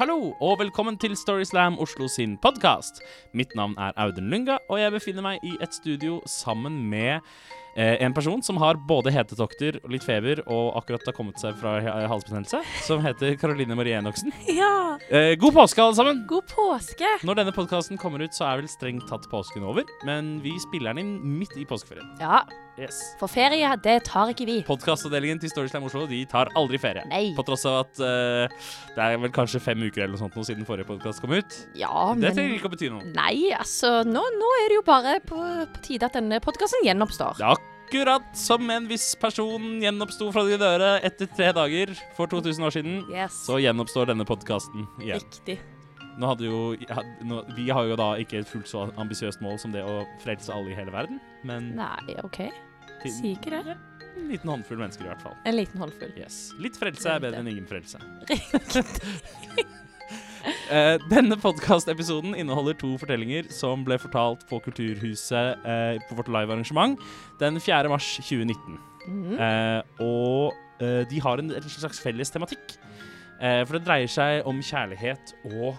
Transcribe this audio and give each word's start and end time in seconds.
Hallo, 0.00 0.30
og 0.40 0.54
velkommen 0.62 0.94
til 0.96 1.12
Storyslam 1.12 1.74
Oslo 1.76 2.06
sin 2.08 2.38
podkast. 2.40 3.02
Mitt 3.36 3.50
navn 3.52 3.74
er 3.76 3.92
Audun 4.00 4.30
Lunga, 4.32 4.56
og 4.72 4.80
jeg 4.80 4.94
befinner 4.94 5.26
meg 5.26 5.42
i 5.44 5.52
et 5.60 5.76
studio 5.76 6.22
sammen 6.24 6.78
med 6.88 7.18
eh, 7.76 7.98
en 8.00 8.14
person 8.16 8.40
som 8.40 8.56
har 8.62 8.80
både 8.88 9.12
hetetokter 9.12 9.76
litt 9.92 10.06
feber 10.06 10.40
og 10.46 10.78
akkurat 10.80 11.04
har 11.04 11.18
kommet 11.18 11.36
seg 11.44 11.52
fra 11.60 11.76
halsbetennelse, 12.08 12.62
som 12.86 13.04
heter 13.04 13.36
Caroline 13.36 13.76
Marie 13.76 14.00
Enoksen. 14.00 14.32
Ja, 14.62 14.90
Eh, 15.10 15.34
god 15.38 15.52
påske, 15.52 15.82
alle 15.82 15.94
sammen! 15.94 16.24
god 16.28 16.46
påske. 16.46 17.08
Når 17.26 17.40
denne 17.40 17.52
podkasten 17.54 17.98
kommer 17.98 18.22
ut, 18.22 18.34
så 18.36 18.44
er 18.46 18.60
vel 18.60 18.68
strengt 18.70 19.08
tatt 19.10 19.24
påsken 19.30 19.64
over, 19.66 19.88
men 20.06 20.36
vi 20.44 20.52
spiller 20.62 20.94
den 20.94 21.02
inn 21.02 21.38
midt 21.40 21.56
i 21.58 21.64
påskeferien. 21.66 22.06
Ja, 22.20 22.44
Yes. 22.80 23.00
for 23.20 23.28
ferie, 23.28 23.68
det 23.84 23.96
tar 24.08 24.32
ikke 24.32 24.46
vi. 24.48 24.58
Podkastavdelingen 24.66 25.40
til 25.42 25.52
Storyslam 25.52 25.84
Oslo 25.88 26.06
de 26.08 26.22
tar 26.30 26.48
aldri 26.58 26.80
ferie. 26.80 27.04
Nei. 27.10 27.30
På 27.36 27.44
tross 27.46 27.66
av 27.68 27.82
at 27.82 28.00
uh, 28.00 28.70
det 28.96 29.06
er 29.06 29.18
vel 29.20 29.32
kanskje 29.34 29.60
fem 29.62 29.82
uker 29.84 30.06
eller 30.06 30.14
noe 30.16 30.22
sånt 30.22 30.38
nå 30.38 30.44
siden 30.48 30.68
forrige 30.68 30.88
podkast 30.88 31.22
kom 31.22 31.34
ut. 31.36 31.58
Ja, 31.78 32.12
Det 32.16 32.32
trenger 32.32 32.54
men 32.54 32.60
ikke 32.60 32.70
å 32.70 32.74
bety 32.74 32.92
noe. 32.92 33.04
Nei, 33.16 33.50
altså, 33.56 34.00
nå, 34.08 34.22
nå 34.38 34.54
er 34.62 34.70
det 34.72 34.80
jo 34.80 34.86
bare 34.86 35.18
på, 35.20 35.42
på 35.74 35.84
tide 35.84 36.08
at 36.08 36.16
denne 36.16 36.40
podkasten 36.44 36.86
gjenoppstår. 36.86 37.42
Er 37.44 37.60
akkurat 37.90 38.22
som 38.38 38.70
en 38.70 38.86
viss 38.86 39.12
person 39.18 39.80
gjenoppsto 39.82 40.30
fra 40.30 40.44
de 40.46 40.56
døde 40.60 40.92
etter 41.06 41.26
tre 41.34 41.50
dager 41.56 41.90
for 42.14 42.30
2000 42.30 42.68
år 42.68 42.76
siden. 42.76 43.02
Yes. 43.10 43.42
Så 43.48 43.58
gjenoppstår 43.58 44.12
denne 44.12 44.24
podkasten 44.28 44.86
igjen. 45.02 45.18
Riktig. 45.18 45.58
Nå 46.20 46.30
hadde 46.30 46.46
jo, 46.46 46.60
ja, 46.86 47.02
nå, 47.26 47.42
vi 47.56 47.68
har 47.72 47.86
jo 47.88 47.98
da 47.98 48.12
ikke 48.20 48.42
et 48.42 48.50
fullt 48.50 48.68
så 48.70 48.86
ambisiøst 49.00 49.42
mål 49.42 49.58
som 49.62 49.74
det 49.74 49.82
å 49.86 50.02
frelse 50.22 50.52
alle 50.54 50.72
i 50.72 50.78
hele 50.78 50.92
verden, 50.94 51.20
men 51.46 51.72
Nei, 51.78 52.18
OK. 52.22 52.44
Til- 53.02 53.14
Sier 53.16 53.36
ikke 53.36 53.50
det. 53.54 53.76
en 54.20 54.28
liten 54.28 54.50
håndfull 54.50 54.78
mennesker 54.82 55.04
i 55.06 55.08
hvert 55.08 55.22
fall. 55.22 55.36
En 55.46 55.56
liten 55.56 55.80
håndfull. 55.80 56.12
Yes. 56.18 56.52
Litt 56.60 56.76
frelse 56.76 57.08
er 57.08 57.20
bedre 57.22 57.38
enn 57.40 57.48
ingen 57.48 57.66
frelse. 57.70 57.98
uh, 60.70 60.96
denne 61.14 61.36
podkastepisoden 61.40 62.34
inneholder 62.38 62.76
to 62.80 62.94
fortellinger 63.00 63.48
som 63.54 63.84
ble 63.86 63.98
fortalt 64.02 64.44
på 64.50 64.60
Kulturhuset 64.64 65.62
uh, 65.64 65.96
på 66.08 66.18
vårt 66.18 66.28
livearrangement 66.32 66.98
den 67.40 67.60
4. 67.60 67.88
mars 67.92 68.16
2019. 68.20 68.78
Mhm. 69.08 69.38
Uh, 69.40 69.80
og 70.04 70.52
eh, 70.84 71.02
de 71.08 71.20
har 71.24 71.40
en, 71.40 71.50
en 71.56 71.70
slags 71.72 72.00
felles 72.04 72.30
tematikk. 72.30 72.76
For 73.40 73.72
det 73.78 73.86
dreier 73.86 74.10
seg 74.12 74.44
om 74.44 74.58
kjærlighet 74.60 75.30
og 75.48 75.78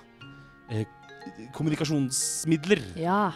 kommunikasjonsmidler. 1.54 2.82
Ja. 2.98 3.28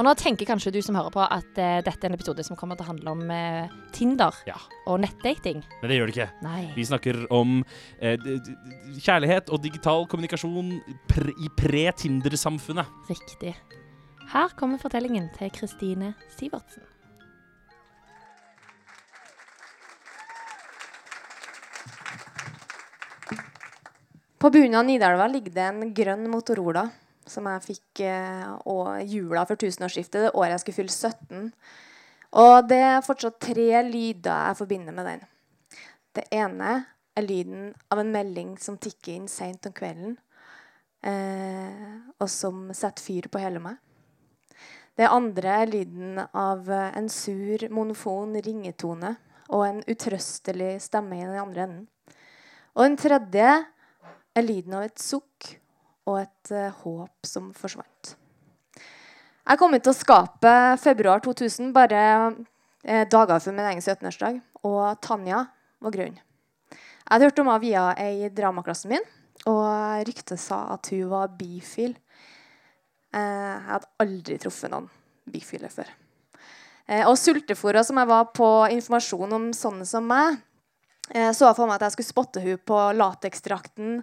Og 0.00 0.04
nå 0.06 0.12
tenker 0.16 0.48
kanskje 0.48 0.70
du 0.72 0.78
som 0.80 0.96
hører 0.96 1.12
på 1.12 1.20
at 1.20 1.58
eh, 1.60 1.80
dette 1.84 2.06
er 2.06 2.08
en 2.08 2.16
episode 2.16 2.40
som 2.46 2.56
kommer 2.56 2.78
til 2.78 2.86
å 2.86 2.88
handle 2.88 3.12
om 3.12 3.32
eh, 3.34 3.72
Tinder 3.92 4.32
Ja. 4.48 4.54
og 4.88 5.02
nettdating. 5.02 5.60
Men 5.82 5.92
det 5.92 5.98
gjør 5.98 6.08
det 6.08 6.14
ikke. 6.14 6.28
Nei. 6.46 6.62
Vi 6.72 6.86
snakker 6.88 7.18
om 7.36 7.58
eh, 7.98 8.14
d- 8.22 8.38
d- 8.38 8.54
d- 8.56 8.94
kjærlighet 9.04 9.52
og 9.52 9.60
digital 9.66 10.06
kommunikasjon 10.08 10.72
pr 11.10 11.28
i 11.36 11.50
pre-Tinder-samfunnet. 11.60 12.88
Riktig. 13.12 13.52
Her 14.32 14.56
kommer 14.56 14.80
fortellingen 14.80 15.28
til 15.36 15.52
Kristine 15.52 16.14
Sivertsen. 16.32 16.86
På 24.40 24.50
bunnen 24.50 24.74
av 24.80 24.86
Nidelva 24.88 25.26
ligger 25.28 25.52
det 25.56 25.66
en 25.68 25.90
grønn 25.94 26.28
Motorola 26.32 26.86
som 27.30 27.46
jeg 27.48 27.64
fikk 27.64 28.02
eh, 28.06 29.04
jula 29.08 29.44
for 29.48 29.60
tusenårsskiftet, 29.60 30.26
det 30.26 30.32
året 30.34 30.56
jeg 30.56 30.64
skulle 30.64 30.80
fylle 30.80 30.96
17. 30.96 31.52
Og 32.40 32.56
det 32.70 32.80
er 32.86 33.04
fortsatt 33.06 33.40
tre 33.42 33.68
lyder 33.86 34.48
jeg 34.50 34.58
forbinder 34.60 34.96
med 34.96 35.08
den. 35.08 35.22
Det 36.14 36.26
ene 36.34 36.72
er 37.18 37.26
lyden 37.26 37.70
av 37.90 38.02
en 38.02 38.12
melding 38.12 38.56
som 38.62 38.78
tikker 38.78 39.14
inn 39.14 39.30
seint 39.30 39.66
om 39.66 39.74
kvelden, 39.74 40.16
eh, 41.06 41.96
og 42.18 42.28
som 42.30 42.68
setter 42.76 43.02
fyr 43.02 43.30
på 43.30 43.42
hele 43.42 43.62
meg. 43.62 43.78
Det 44.98 45.08
andre 45.08 45.62
er 45.62 45.70
lyden 45.70 46.18
av 46.36 46.68
en 46.68 47.08
sur, 47.08 47.62
monofon 47.72 48.34
ringetone 48.44 49.14
og 49.50 49.64
en 49.66 49.80
utrøstelig 49.88 50.74
stemme 50.84 51.16
i 51.16 51.24
den 51.24 51.38
andre 51.40 51.66
enden. 51.66 51.86
Og 52.76 52.84
den 52.86 52.98
tredje 53.00 53.54
er 54.36 54.46
lyden 54.46 54.76
av 54.78 54.86
et 54.86 55.02
sukk 55.02 55.54
og 56.10 56.18
et 56.24 56.52
eh, 56.54 56.74
håp 56.82 57.28
som 57.28 57.52
forsvant. 57.56 58.14
Jeg 59.50 59.58
kom 59.58 59.74
ut 59.74 59.90
å 59.90 59.96
skape 59.96 60.54
februar 60.82 61.22
2000, 61.24 61.70
bare 61.74 62.02
eh, 62.84 63.06
dager 63.10 63.40
før 63.42 63.56
min 63.56 63.70
egen 63.70 63.82
17-årsdag. 63.82 64.42
Og 64.66 65.00
Tanja 65.02 65.46
var 65.80 65.94
grunnen. 65.94 66.20
Jeg 66.70 67.16
hadde 67.16 67.30
hørt 67.30 67.40
om 67.42 67.48
henne 67.50 67.64
via 67.64 67.86
ei 67.98 68.26
i 68.26 68.30
dramaklassen 68.30 68.92
min, 68.92 69.06
og 69.50 70.04
ryktet 70.06 70.38
sa 70.38 70.60
at 70.76 70.92
hun 70.92 71.08
var 71.10 71.32
bifil. 71.38 71.96
Eh, 73.16 73.18
jeg 73.18 73.66
hadde 73.72 73.90
aldri 74.04 74.38
truffet 74.38 74.70
noen 74.70 74.86
bifile 75.30 75.70
før. 75.72 75.90
Eh, 76.86 77.02
og 77.06 77.16
sultefòra 77.18 77.82
som 77.86 77.98
jeg 77.98 78.10
var 78.10 78.30
på 78.36 78.50
informasjon 78.76 79.34
om 79.34 79.50
sånne 79.56 79.86
som 79.88 80.06
meg, 80.06 80.38
eh, 81.10 81.30
så 81.34 81.48
jeg 81.48 81.58
for 81.58 81.66
meg 81.70 81.78
at 81.80 81.88
jeg 81.88 81.96
skulle 81.96 82.12
spotte 82.12 82.44
hun 82.44 82.62
på 82.66 82.80
lateksdrakten, 82.98 84.02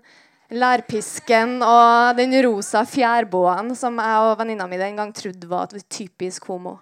lærpisken 0.54 1.60
og 1.66 2.18
den 2.18 2.36
rosa 2.46 2.84
fjærboaen 2.88 3.74
som 3.76 4.00
jeg 4.00 4.28
og 4.30 4.38
venninna 4.40 4.68
mi 4.70 4.80
den 4.80 5.00
gang 5.00 5.14
trodde 5.16 5.50
var 5.50 5.74
typisk 5.90 6.48
homo. 6.48 6.78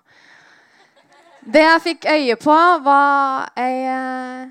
Det 1.45 1.61
jeg 1.61 1.81
fikk 1.81 2.05
øye 2.09 2.35
på, 2.41 2.53
var 2.85 3.51
ei 3.61 3.81
eh, 3.85 4.47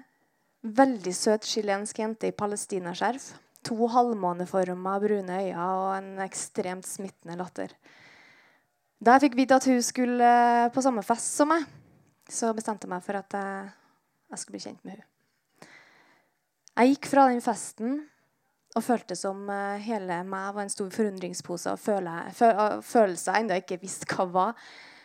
veldig 0.63 1.15
søt 1.15 1.47
chilensk 1.47 1.99
jente 1.99 2.31
i 2.31 2.35
palestinaskjerf. 2.35 3.33
To 3.67 3.89
halvmåneforma 3.91 4.99
brune 5.03 5.41
øyne 5.41 5.65
og 5.65 5.97
en 5.97 6.21
ekstremt 6.23 6.87
smittende 6.87 7.39
latter. 7.39 7.73
Da 9.03 9.17
jeg 9.17 9.27
fikk 9.27 9.39
vite 9.41 9.59
at 9.59 9.67
hun 9.67 9.83
skulle 9.83 10.23
eh, 10.23 10.71
på 10.71 10.83
samme 10.83 11.03
fest 11.03 11.35
som 11.35 11.51
meg, 11.51 11.67
så 12.31 12.55
bestemte 12.55 12.87
jeg 12.87 12.95
meg 12.95 13.03
for 13.05 13.19
at 13.19 13.37
jeg, 13.37 13.73
jeg 14.31 14.41
skulle 14.41 14.57
bli 14.59 14.65
kjent 14.69 14.85
med 14.87 14.99
hun. 14.99 15.11
Jeg 16.75 16.95
gikk 16.95 17.11
fra 17.11 17.29
den 17.31 17.43
festen 17.43 17.99
og 18.75 18.83
følte 18.83 19.17
som 19.19 19.47
eh, 19.51 19.83
hele 19.87 20.21
meg 20.27 20.55
var 20.57 20.65
en 20.65 20.73
stor 20.73 20.91
forundringspose 20.95 21.75
og 21.75 21.81
føle, 21.81 22.15
følelser 22.83 23.37
jeg 23.37 23.45
ennå 23.45 23.59
ikke 23.63 23.81
visste 23.83 24.09
hva 24.11 24.27
var. 24.35 24.65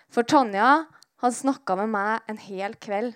For 0.09 0.25
Tanja 0.25 0.87
hadde 1.21 1.37
snakka 1.37 1.77
med 1.83 1.91
meg 1.93 2.31
en 2.31 2.41
hel 2.41 2.75
kveld. 2.81 3.13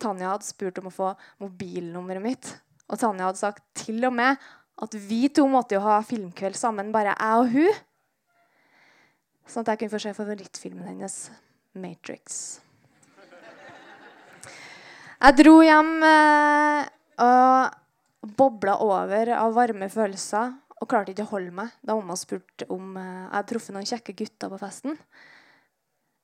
Tanja 0.00 0.30
hadde 0.30 0.46
spurt 0.46 0.78
om 0.80 0.88
å 0.88 0.94
få 0.94 1.10
mobilnummeret 1.42 2.22
mitt. 2.22 2.52
Og 2.86 3.00
Tanja 3.02 3.26
hadde 3.28 3.42
sagt 3.42 3.66
til 3.82 4.04
og 4.06 4.14
med 4.14 4.38
at 4.80 4.96
vi 5.10 5.26
to 5.34 5.44
måtte 5.50 5.76
jo 5.76 5.82
ha 5.84 5.98
filmkveld 6.06 6.56
sammen, 6.56 6.94
bare 6.94 7.16
jeg 7.16 7.42
og 7.42 7.50
hun. 7.52 7.82
Sånn 9.50 9.66
at 9.66 9.74
jeg 9.74 9.82
kunne 9.82 9.94
få 9.96 10.02
se 10.06 10.14
favorittfilmen 10.16 10.86
hennes, 10.86 11.16
'Matrix'. 11.74 12.60
Jeg 15.20 15.36
dro 15.36 15.58
hjem 15.60 15.90
eh, 16.06 16.86
og 17.20 17.79
bobla 18.20 18.76
over 18.84 19.32
av 19.36 19.54
varme 19.56 19.88
følelser 19.92 20.52
og 20.80 20.88
klarte 20.88 21.12
ikke 21.12 21.26
å 21.26 21.32
holde 21.34 21.52
meg 21.56 21.72
da 21.84 21.96
mamma 21.96 22.16
spurte 22.16 22.68
om 22.72 22.96
eh, 22.96 23.04
jeg 23.04 23.34
hadde 23.34 23.50
truffet 23.52 23.76
noen 23.76 23.88
kjekke 23.88 24.16
gutter 24.16 24.52
på 24.52 24.60
festen. 24.60 24.98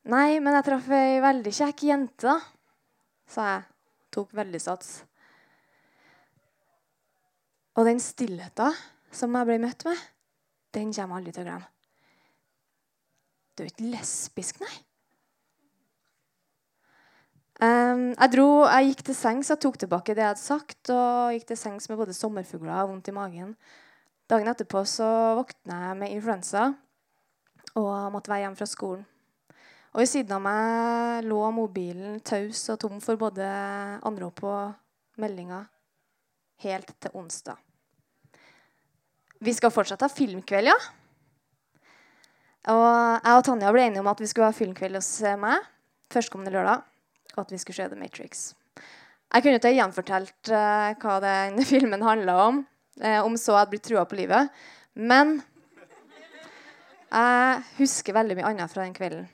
Nei, 0.07 0.39
men 0.41 0.55
jeg 0.55 0.67
traff 0.69 0.89
ei 0.95 1.19
veldig 1.25 1.53
kjekk 1.57 1.83
jente, 1.89 2.31
da, 2.31 2.37
sa 3.27 3.49
jeg. 3.51 3.65
Tok 4.17 4.31
veldig 4.39 4.61
sats. 4.63 4.93
Og 7.77 7.85
den 7.85 7.99
stillheten 8.01 8.77
som 9.13 9.35
jeg 9.37 9.49
ble 9.49 9.59
møtt 9.61 9.85
med, 9.89 10.05
den 10.73 10.95
kommer 10.95 11.19
jeg 11.19 11.21
aldri 11.21 11.35
til 11.35 11.43
å 11.43 11.49
glemme. 11.51 11.73
Du 13.57 13.65
er 13.65 13.73
ikke 13.73 13.91
lesbisk, 13.91 14.61
nei? 14.63 14.86
Em, 17.57 18.11
jeg, 18.13 18.33
dro, 18.35 18.47
jeg 18.69 18.91
gikk 18.91 19.03
til 19.09 19.17
sengs, 19.17 19.49
jeg 19.49 19.61
tok 19.63 19.79
tilbake 19.81 20.13
det 20.13 20.21
jeg 20.21 20.33
hadde 20.35 20.43
sagt, 20.43 20.91
og 20.93 21.33
gikk 21.33 21.47
til 21.49 21.57
sengs 21.57 21.89
med 21.89 21.97
både 21.97 22.17
sommerfugler 22.17 22.83
og 22.83 22.91
vondt 22.91 23.09
i 23.09 23.15
magen. 23.17 23.55
Dagen 24.29 24.51
etterpå 24.51 24.83
så 24.91 25.07
våkna 25.39 25.79
jeg 25.87 25.99
med 26.03 26.13
influensa 26.13 26.67
og 27.77 27.93
måtte 28.13 28.33
være 28.33 28.45
hjemme 28.45 28.59
fra 28.59 28.69
skolen. 28.69 29.07
Og 29.95 30.03
ved 30.03 30.11
siden 30.11 30.35
av 30.37 30.43
meg 30.45 31.25
lå 31.25 31.39
mobilen 31.57 32.19
taus 32.21 32.67
og 32.75 32.81
tom 32.83 32.99
for 33.01 33.17
både 33.21 33.47
anrop 34.05 34.43
og 34.45 35.23
meldinger 35.23 35.65
helt 36.61 36.93
til 37.01 37.17
onsdag. 37.17 37.57
Vi 39.41 39.55
skal 39.57 39.73
fortsatt 39.73 40.05
ha 40.05 40.11
filmkveld, 40.13 40.69
ja. 40.69 40.77
Og 42.73 42.85
jeg 42.85 43.39
og 43.39 43.47
Tanja 43.47 43.73
ble 43.73 43.87
enige 43.87 44.05
om 44.05 44.13
at 44.13 44.21
vi 44.21 44.29
skulle 44.29 44.51
ha 44.51 44.57
filmkveld 44.57 44.99
hos 44.99 45.09
meg 45.41 45.65
førstkommende 46.13 46.53
lørdag 46.53 46.85
at 47.43 47.53
vi 47.53 47.59
skulle 47.61 47.77
se 47.79 47.89
The 47.91 47.99
Matrix. 47.99 48.47
Jeg 49.35 49.43
kunne 49.43 49.59
ikke 49.59 49.75
gjenfortalt 49.75 50.51
uh, 50.55 50.95
hva 51.03 51.19
den 51.25 51.61
filmen 51.73 52.05
handla 52.07 52.37
om, 52.47 52.65
uh, 53.03 53.21
om 53.25 53.37
så 53.37 53.53
jeg 53.55 53.63
hadde 53.63 53.75
blitt 53.75 53.87
trua 53.89 54.05
på 54.09 54.19
livet. 54.21 54.53
Men 54.97 55.41
jeg 57.07 57.65
husker 57.79 58.17
veldig 58.17 58.37
mye 58.39 58.49
annet 58.51 58.73
fra 58.73 58.85
den 58.87 58.95
kvelden. 58.97 59.27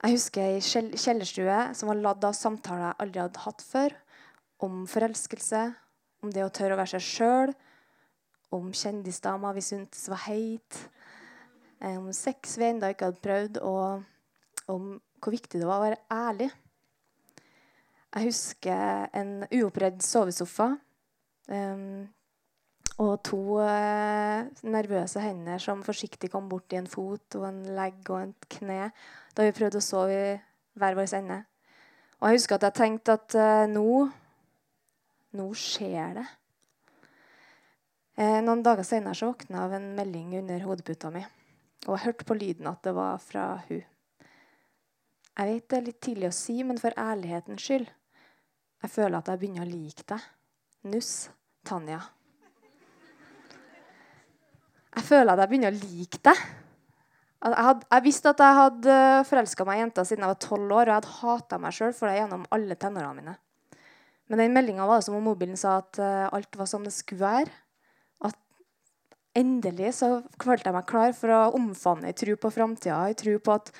Jeg 0.00 0.16
husker 0.16 0.46
ei 0.46 0.60
kjell 0.64 0.94
kjellerstue 0.96 1.56
som 1.76 1.90
var 1.90 1.98
ladd 2.00 2.22
av 2.24 2.36
samtaler 2.36 2.86
jeg 2.86 3.00
aldri 3.04 3.20
hadde 3.20 3.42
hatt 3.44 3.64
før. 3.64 3.96
Om 4.64 4.86
forelskelse, 4.88 5.60
om 6.24 6.32
det 6.32 6.44
å 6.44 6.52
tørre 6.52 6.76
å 6.76 6.80
være 6.80 6.94
seg 6.94 7.04
sjøl, 7.04 7.52
om 8.56 8.72
kjendisdamer 8.74 9.54
vi 9.56 9.64
syntes 9.64 10.08
var 10.10 10.24
heit, 10.24 10.78
eh, 11.80 11.96
om 11.98 12.08
sex 12.16 12.56
vi 12.58 12.66
ennå 12.70 12.90
ikke 12.92 13.10
hadde 13.10 13.24
prøvd, 13.24 13.60
og 13.62 14.72
om 14.72 14.90
hvor 15.20 15.36
viktig 15.36 15.60
det 15.60 15.68
var 15.68 15.80
å 15.80 15.86
være 15.86 16.00
ærlig. 16.16 16.48
Jeg 18.10 18.26
husker 18.26 19.10
en 19.14 19.44
uoppredd 19.46 20.00
sovesofa. 20.02 20.72
Um, 21.50 22.08
og 23.00 23.12
to 23.24 23.38
uh, 23.62 24.48
nervøse 24.66 25.22
hender 25.22 25.62
som 25.62 25.84
forsiktig 25.86 26.30
kom 26.32 26.48
bort 26.50 26.74
i 26.74 26.78
en 26.80 26.90
fot 26.90 27.38
og 27.38 27.46
en 27.48 27.62
legg 27.76 28.10
og 28.10 28.26
et 28.26 28.48
kne 28.58 28.90
da 29.34 29.46
vi 29.46 29.54
prøvde 29.56 29.80
å 29.80 29.84
sove 29.84 30.16
i 30.16 30.34
hver 30.78 30.98
vår 30.98 31.14
ende. 31.20 31.38
Og 32.20 32.28
jeg 32.28 32.40
husker 32.40 32.58
at 32.58 32.66
jeg 32.68 32.78
tenkte 32.80 33.16
at 33.18 33.38
uh, 33.38 33.66
nå 33.70 34.08
Nå 35.30 35.44
skjer 35.54 36.16
det. 36.16 36.24
Eh, 38.18 38.40
noen 38.42 38.64
dager 38.66 38.82
senere 38.82 39.14
så 39.14 39.28
våkna 39.28 39.60
jeg 39.60 39.62
av 39.68 39.74
en 39.76 39.84
melding 39.94 40.32
under 40.40 40.64
hodeputa 40.66 41.12
mi. 41.14 41.22
Og 41.86 41.92
jeg 41.94 42.02
hørte 42.02 42.26
på 42.26 42.34
lyden 42.34 42.66
at 42.66 42.82
det 42.82 42.96
var 42.96 43.20
fra 43.22 43.44
hun. 43.68 43.84
Jeg 45.38 45.52
vet 45.52 45.68
det 45.70 45.78
er 45.78 45.86
litt 45.86 46.00
tidlig 46.02 46.32
å 46.32 46.34
si, 46.34 46.56
men 46.66 46.82
for 46.82 46.98
ærlighetens 46.98 47.62
skyld 47.62 47.86
Jeg 48.80 48.92
føler 48.94 49.18
at 49.18 49.28
jeg 49.28 49.40
begynner 49.40 49.66
å 49.66 49.70
like 49.70 50.06
deg. 50.08 50.24
Nuss 50.88 51.28
Tanja. 51.68 52.00
Jeg 54.90 55.06
føler 55.06 55.34
at 55.34 55.44
jeg 55.44 55.50
begynner 55.52 55.74
å 55.74 55.80
like 55.80 56.20
deg. 56.24 56.40
Jeg, 57.40 57.56
had, 57.56 57.84
jeg 57.88 58.04
visste 58.04 58.32
at 58.32 58.40
jeg 58.42 58.56
hadde 58.58 58.94
forelska 59.28 59.64
meg 59.64 59.78
i 59.78 59.82
jenta 59.84 60.04
siden 60.04 60.24
jeg 60.24 60.32
var 60.32 60.40
tolv 60.44 60.74
år, 60.76 60.82
og 60.82 60.90
jeg 60.90 60.98
hadde 60.98 61.14
hata 61.20 61.58
meg 61.60 61.76
sjøl 61.76 61.94
for 61.96 62.08
det 62.08 62.18
gjennom 62.18 62.44
alle 62.52 62.76
tenårene 62.76 63.16
mine. 63.16 63.36
Men 64.30 64.42
den 64.44 64.54
meldinga 64.54 64.86
var 64.86 65.00
det 65.00 65.06
som 65.08 65.16
om 65.18 65.24
mobilen 65.26 65.58
sa 65.58 65.78
at 65.80 66.00
uh, 66.00 66.28
alt 66.30 66.56
var 66.56 66.68
som 66.70 66.84
det 66.86 66.92
skulle 66.94 67.24
være. 67.24 67.54
At 68.28 68.36
endelig 69.36 69.94
så 69.98 70.10
følte 70.40 70.68
jeg 70.68 70.76
meg 70.76 70.88
klar 70.90 71.16
for 71.16 71.34
å 71.34 71.40
omfavne 71.58 72.12
ei 72.12 72.16
tro 72.16 72.36
på 72.40 72.52
framtida, 72.54 73.00
ei 73.08 73.16
tro 73.18 73.36
på 73.42 73.56
at, 73.56 73.72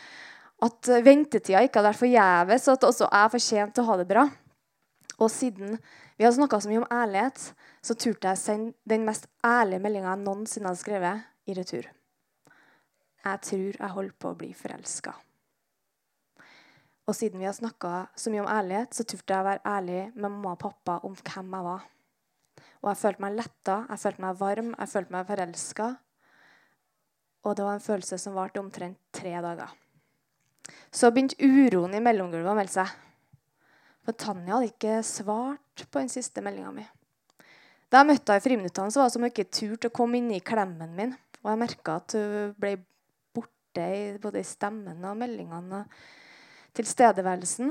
at 0.66 0.92
ventetida 1.06 1.62
ikke 1.64 1.80
hadde 1.80 1.92
vært 1.92 2.02
forgjeves, 2.04 2.68
og 2.68 2.78
at 2.78 2.88
også 2.90 3.10
jeg 3.10 3.34
fortjente 3.36 3.84
å 3.84 3.90
ha 3.90 3.98
det 4.00 4.08
bra. 4.10 4.26
Og 5.20 5.30
siden 5.32 5.76
vi 6.16 6.24
har 6.24 6.32
snakka 6.32 6.60
så 6.60 6.70
mye 6.70 6.82
om 6.82 6.92
ærlighet, 6.92 7.40
så 7.84 7.94
turte 7.94 8.28
jeg 8.28 8.40
sende 8.40 8.72
den 8.88 9.04
mest 9.04 9.28
ærlige 9.44 9.82
meldinga 9.84 10.14
jeg 10.14 10.24
noensinne 10.24 10.70
hadde 10.70 10.80
skrevet, 10.80 11.26
i 11.48 11.56
retur. 11.56 11.88
Jeg 13.24 13.40
tror 13.44 13.76
jeg 13.76 13.94
holder 13.94 14.16
på 14.16 14.30
å 14.30 14.38
bli 14.38 14.50
forelska. 14.56 15.12
Og 17.08 17.16
siden 17.16 17.40
vi 17.42 17.48
har 17.48 17.56
snakka 17.56 18.06
så 18.14 18.30
mye 18.30 18.44
om 18.44 18.52
ærlighet, 18.52 18.94
så 18.94 19.04
turte 19.04 19.34
jeg 19.34 19.42
å 19.42 19.48
være 19.48 19.64
ærlig 19.66 20.02
med 20.14 20.28
mamma 20.28 20.54
og 20.54 20.62
pappa 20.62 21.00
om 21.08 21.16
hvem 21.16 21.56
jeg 21.56 21.66
var. 21.66 21.88
Og 22.80 22.88
jeg 22.92 23.00
følte 23.00 23.24
meg 23.24 23.36
letta, 23.36 23.76
jeg 23.90 24.02
følte 24.04 24.24
meg 24.24 24.40
varm, 24.40 24.72
jeg 24.78 24.92
følte 24.94 25.16
meg 25.16 25.28
forelska. 25.28 25.88
Og 27.44 27.56
det 27.56 27.66
var 27.66 27.76
en 27.76 27.84
følelse 27.84 28.18
som 28.20 28.36
varte 28.36 28.62
omtrent 28.62 29.00
tre 29.16 29.34
dager. 29.42 29.74
Så 30.92 31.10
begynte 31.10 31.40
uroen 31.40 31.96
i 31.96 32.04
mellomgulvet 32.04 32.52
å 32.52 32.56
melde 32.56 32.76
seg. 32.78 33.09
For 34.10 34.18
Tanja 34.18 34.56
hadde 34.56 34.72
ikke 34.72 34.94
svart 35.06 35.82
på 35.86 36.00
den 36.00 36.08
siste 36.10 36.42
meldinga 36.42 36.72
mi. 36.74 36.82
Da 37.90 38.00
jeg 38.00 38.08
møtte 38.08 38.32
henne 38.32 38.42
i 38.42 38.42
friminuttene, 38.42 38.90
så 38.90 38.98
var 38.98 39.06
det 39.06 39.14
som 39.14 39.22
hun 39.22 39.30
ikke 39.30 39.52
turte 39.54 39.86
å 39.86 39.94
komme 39.94 40.18
inn 40.18 40.32
i 40.34 40.40
klemmen 40.42 40.96
min. 40.96 41.12
Og 41.44 41.50
jeg 41.52 41.60
merka 41.60 41.94
at 42.00 42.16
hun 42.18 42.56
ble 42.58 42.72
borte 43.38 43.84
i 43.86 44.00
både 44.18 44.42
i 44.42 44.48
stemmen 44.48 45.06
og 45.06 45.14
meldingene 45.20 45.84
og 45.84 45.94
tilstedeværelsen. 46.74 47.70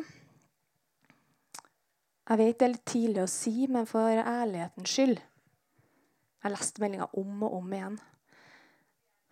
Jeg 2.29 2.41
vet 2.45 2.59
det 2.61 2.67
er 2.69 2.73
litt 2.77 2.87
tidlig 2.87 3.25
å 3.25 3.33
si, 3.35 3.55
men 3.67 3.89
for 3.89 4.23
ærlighetens 4.23 4.95
skyld 4.95 5.19
Jeg 5.19 6.53
leste 6.53 6.79
meldinga 6.79 7.09
om 7.19 7.43
og 7.49 7.57
om 7.57 7.75
igjen. 7.75 7.99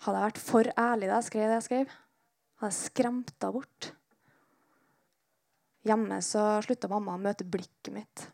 Hadde 0.03 0.19
jeg 0.19 0.27
vært 0.27 0.43
for 0.43 0.75
ærlig 0.75 1.07
da 1.07 1.21
jeg 1.21 1.29
skrev 1.29 1.47
det 1.47 1.61
jeg 1.61 1.67
skrev, 1.69 1.95
hadde 2.59 2.73
jeg 2.73 2.81
skremt 2.83 3.37
henne 3.37 3.55
bort. 3.55 3.93
Hjemme 5.87 6.19
så 6.25 6.57
slutta 6.65 6.89
mamma 6.91 7.15
å 7.15 7.21
møte 7.21 7.47
blikket 7.47 7.93
mitt. 7.95 8.25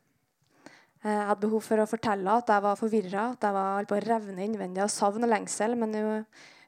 Jeg 1.03 1.25
hadde 1.27 1.43
behov 1.43 1.65
for 1.65 1.83
å 1.83 1.87
fortelle 1.89 2.33
at 2.39 2.49
jeg 2.49 2.63
var 2.63 2.79
forvirra, 2.79 3.23
at 3.33 3.43
jeg 3.43 3.55
var 3.57 3.87
på 3.89 3.97
å 3.97 4.03
revne 4.05 4.45
innvendig 4.45 4.85
av 4.85 4.91
savn 4.91 5.25
og 5.25 5.31
lengsel. 5.33 5.75
Men 5.79 5.97
hun, 5.97 6.21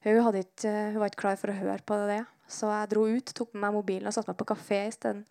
hun, 0.03 0.39
ikke, 0.41 0.73
hun, 0.91 0.99
var 0.99 1.11
ikke 1.11 1.21
klar 1.23 1.39
for 1.39 1.53
å 1.53 1.55
høre 1.55 1.79
på 1.87 1.99
det. 2.09 2.19
Så 2.51 2.67
jeg 2.69 2.91
dro 2.91 3.05
ut, 3.07 3.31
tok 3.31 3.55
med 3.55 3.63
meg 3.63 3.77
mobilen 3.79 4.11
og 4.11 4.13
satte 4.17 4.33
meg 4.33 4.41
på 4.41 4.49
kafé 4.51 4.83
isteden. 4.89 5.23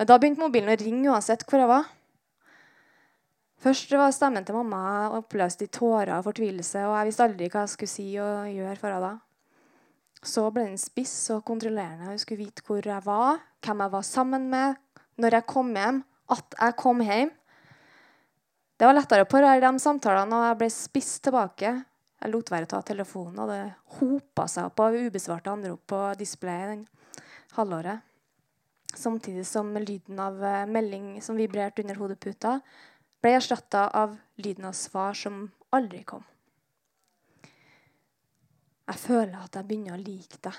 Men 0.00 0.08
da 0.08 0.16
begynte 0.18 0.42
mobilen 0.42 0.72
å 0.72 0.78
ringe 0.80 1.12
uansett 1.12 1.44
hvor 1.46 1.62
jeg 1.62 1.70
var. 1.70 1.92
Først 3.62 3.92
var 3.96 4.12
stemmen 4.12 4.44
til 4.44 4.56
mamma 4.56 4.80
oppløst 5.16 5.62
i 5.64 5.70
tårer 5.72 6.16
og 6.18 6.26
fortvilelse, 6.26 6.82
og 6.88 6.96
jeg 6.98 7.10
visste 7.10 7.28
aldri 7.28 7.48
hva 7.52 7.64
jeg 7.64 7.72
skulle 7.72 7.92
si 7.92 8.08
og 8.20 8.50
gjøre 8.52 8.76
for 8.80 8.92
henne 8.92 9.04
da. 9.04 9.25
Så 10.24 10.46
ble 10.50 10.64
den 10.70 10.78
spiss 10.80 11.14
og 11.34 11.44
kontrollerende. 11.46 12.12
Jeg 12.14 12.22
skulle 12.24 12.46
vite 12.46 12.64
hvor 12.66 12.84
jeg 12.84 13.04
var, 13.04 13.42
hvem 13.64 13.82
jeg 13.84 13.92
var 13.92 14.06
sammen 14.06 14.48
med, 14.52 14.78
når 15.20 15.38
jeg 15.38 15.48
kom 15.50 15.74
hjem, 15.76 16.00
at 16.32 16.56
jeg 16.60 16.76
kom 16.80 17.02
hjem. 17.04 17.30
Det 18.76 18.88
var 18.88 18.96
lettere 18.96 19.24
å 19.24 19.28
parere 19.30 19.62
de 19.62 19.80
samtalene, 19.80 20.36
og 20.36 20.48
jeg 20.50 20.58
ble 20.60 20.70
spiss 20.72 21.12
tilbake. 21.24 21.72
Jeg 22.16 22.32
lot 22.32 22.50
være 22.52 22.68
å 22.68 22.72
ta 22.74 22.82
telefonen, 22.84 23.38
og 23.44 23.52
det 23.52 23.62
hopa 24.00 24.46
seg 24.50 24.68
opp 24.68 24.82
av 24.84 24.96
ubesvarte 24.96 25.52
anrop 25.52 25.82
på 25.92 26.02
displayet 26.20 26.72
den 26.72 26.84
halvåret. 27.56 28.04
Samtidig 28.96 29.44
som 29.48 29.74
lyden 29.76 30.20
av 30.22 30.40
eh, 30.44 30.64
melding 30.68 31.16
som 31.24 31.36
vibrerte 31.36 31.84
under 31.84 31.98
hodeputa, 32.00 32.58
ble 33.20 33.34
erstatta 33.36 33.88
av 33.96 34.16
lyden 34.40 34.68
av 34.68 34.76
svar 34.76 35.16
som 35.16 35.46
aldri 35.76 36.02
kom. 36.08 36.24
Jeg 38.86 39.02
føler 39.02 39.38
at 39.40 39.56
jeg 39.58 39.66
begynner 39.66 39.96
å 39.96 40.02
like 40.02 40.38
deg. 40.46 40.58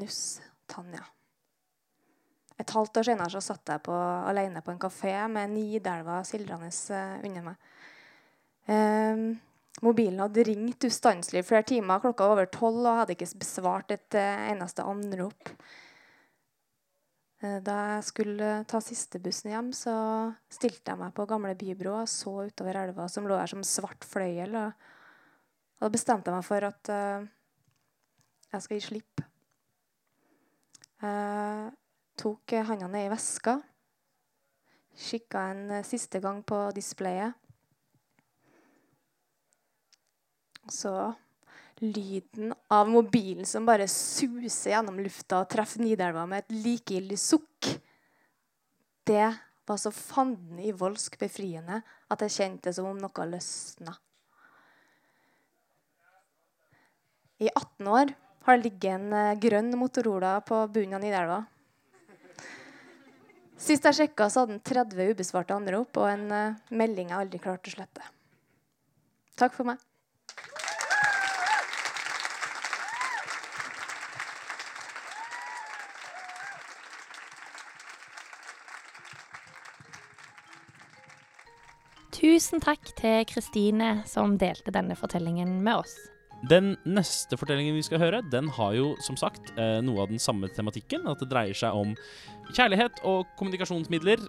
Nuss 0.00 0.40
Tanja. 0.68 1.04
Et 2.56 2.72
halvt 2.72 3.00
år 3.00 3.08
senere 3.10 3.32
så 3.32 3.42
satt 3.44 3.68
jeg 3.68 3.82
på, 3.84 3.92
alene 3.92 4.62
på 4.64 4.72
en 4.72 4.80
kafé 4.80 5.12
med 5.28 5.52
Nidelva 5.52 6.22
sildrende 6.24 6.70
uh, 6.72 7.18
under 7.28 7.44
meg. 7.50 7.66
Um, 8.66 9.26
mobilen 9.84 10.22
hadde 10.24 10.46
ringt 10.48 10.86
ustanselig 10.88 11.44
flere 11.46 11.66
timer. 11.68 12.00
Klokka 12.00 12.24
var 12.24 12.38
over 12.38 12.48
tolv 12.48 12.80
og 12.80 13.02
hadde 13.02 13.16
ikke 13.16 13.28
besvart 13.42 13.92
et 13.92 14.16
uh, 14.16 14.46
eneste 14.54 14.86
anrop. 14.88 15.52
Uh, 17.44 17.60
da 17.60 17.76
jeg 17.98 18.08
skulle 18.08 18.50
ta 18.72 18.80
siste 18.80 19.20
bussen 19.20 19.52
hjem, 19.52 19.70
så 19.76 19.94
stilte 20.48 20.94
jeg 20.94 21.02
meg 21.04 21.12
på 21.16 21.28
gamle 21.28 21.52
bybro 21.60 21.98
og 22.00 22.08
så 22.08 22.38
utover 22.48 22.80
elva 22.86 23.10
som 23.12 23.28
lå 23.28 23.36
her 23.36 23.52
som 23.52 23.64
svart 23.68 24.08
fløyel. 24.08 24.56
Og, 24.64 24.92
og 25.76 25.86
da 25.86 25.92
bestemte 25.92 26.30
jeg 26.32 26.38
meg 26.38 26.46
for 26.46 26.66
at 26.68 26.90
jeg 28.52 28.64
skal 28.64 28.78
gi 28.78 28.84
slipp. 28.86 29.24
Jeg 31.02 31.72
tok 32.16 32.54
handa 32.66 32.88
ned 32.88 33.08
i 33.08 33.12
veska. 33.12 33.58
Kikka 34.96 35.42
en 35.52 35.70
eh, 35.70 35.84
siste 35.84 36.20
gang 36.24 36.40
på 36.46 36.56
displayet. 36.74 37.34
Så 40.72 40.92
lyden 41.84 42.54
av 42.72 42.88
mobilen 42.88 43.46
som 43.46 43.68
bare 43.68 43.86
suser 43.92 44.72
gjennom 44.72 44.96
lufta 45.04 45.42
og 45.42 45.50
treffer 45.52 45.84
Nidelva 45.84 46.24
med 46.26 46.46
et 46.46 46.56
likegyldig 46.64 47.18
sukk. 47.20 47.68
Det 49.06 49.28
var 49.68 49.78
så 49.78 49.92
fanden 49.92 50.58
i 50.64 50.72
voldsk 50.74 51.20
befriende 51.20 51.82
at 52.08 52.24
jeg 52.24 52.36
kjente 52.38 52.72
som 52.74 52.88
om 52.88 52.98
noe 52.98 53.28
løsna. 53.28 53.92
I 57.38 57.50
18 57.54 57.88
år 57.88 58.12
har 58.46 58.56
det 58.56 58.64
ligget 58.64 58.94
en 58.94 59.12
eh, 59.12 59.34
grønn 59.36 59.74
Motorola 59.76 60.38
på 60.40 60.62
bunnen 60.72 60.96
av 60.96 61.02
Nidelva. 61.04 61.42
Sist 63.60 63.84
jeg 63.84 63.96
sjekka, 63.98 64.28
så 64.30 64.44
hadde 64.44 64.54
den 64.54 64.62
30 64.64 65.12
ubesvarte 65.12 65.56
anrop 65.56 65.96
og 66.00 66.08
en 66.08 66.24
uh, 66.32 66.56
melding 66.70 67.10
jeg 67.10 67.18
aldri 67.18 67.40
klarte 67.40 67.72
å 67.72 67.76
slette. 67.76 68.08
Takk 69.36 69.56
for 69.56 69.68
meg. 69.68 69.80
Tusen 82.16 82.64
takk 82.64 82.92
til 82.96 83.24
Kristine 83.28 83.98
som 84.08 84.38
delte 84.40 84.72
denne 84.72 84.96
fortellingen 84.96 85.58
med 85.64 85.84
oss. 85.84 85.96
Den 86.44 86.74
neste 86.84 87.38
fortellingen 87.40 87.76
vi 87.78 87.84
skal 87.86 88.02
høre, 88.02 88.22
den 88.32 88.50
har 88.58 88.74
jo 88.76 88.94
som 89.04 89.16
sagt 89.16 89.52
eh, 89.56 89.78
noe 89.84 90.04
av 90.04 90.12
den 90.12 90.20
samme 90.22 90.50
tematikken. 90.52 91.06
At 91.08 91.22
det 91.22 91.30
dreier 91.32 91.56
seg 91.56 91.74
om 91.74 91.96
kjærlighet 92.52 93.00
og 93.08 93.24
kommunikasjonsmidler 93.40 94.22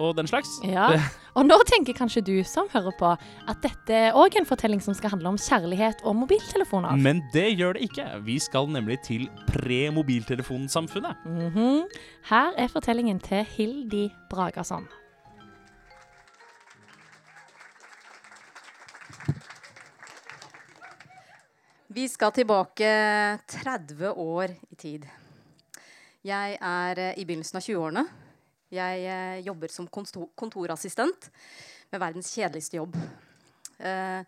og 0.00 0.16
den 0.16 0.28
slags. 0.30 0.48
Ja, 0.64 0.90
Og 1.38 1.46
nå 1.46 1.56
tenker 1.68 1.94
kanskje 1.94 2.22
du 2.26 2.32
som 2.46 2.66
hører 2.72 2.94
på, 2.98 3.10
at 3.48 3.60
dette 3.62 3.98
òg 4.18 4.34
er 4.34 4.42
en 4.42 4.48
fortelling 4.48 4.80
som 4.82 4.96
skal 4.98 5.14
handle 5.14 5.30
om 5.30 5.38
kjærlighet 5.38 6.02
og 6.02 6.16
mobiltelefoner. 6.24 6.96
Men 6.98 7.22
det 7.34 7.52
gjør 7.54 7.78
det 7.78 7.86
ikke. 7.90 8.06
Vi 8.26 8.38
skal 8.42 8.70
nemlig 8.72 8.98
til 9.06 9.28
pre-mobiltelefonsamfunnet. 9.46 11.26
Mm 11.26 11.50
-hmm. 11.54 11.82
Her 12.30 12.50
er 12.56 12.66
fortellingen 12.66 13.20
til 13.20 13.44
Hildi 13.44 14.10
Bragason. 14.30 14.88
Vi 21.90 22.04
skal 22.06 22.30
tilbake 22.30 22.86
30 23.50 24.12
år 24.14 24.52
i 24.70 24.76
tid. 24.78 25.06
Jeg 26.22 26.52
er 26.54 27.00
eh, 27.02 27.16
i 27.18 27.24
begynnelsen 27.26 27.58
av 27.58 27.64
20-årene. 27.66 28.04
Jeg 28.70 29.00
eh, 29.10 29.40
jobber 29.42 29.74
som 29.74 29.88
kontorassistent 29.90 31.26
med 31.90 31.98
verdens 31.98 32.30
kjedeligste 32.30 32.78
jobb. 32.78 32.94
Eh, 33.82 34.22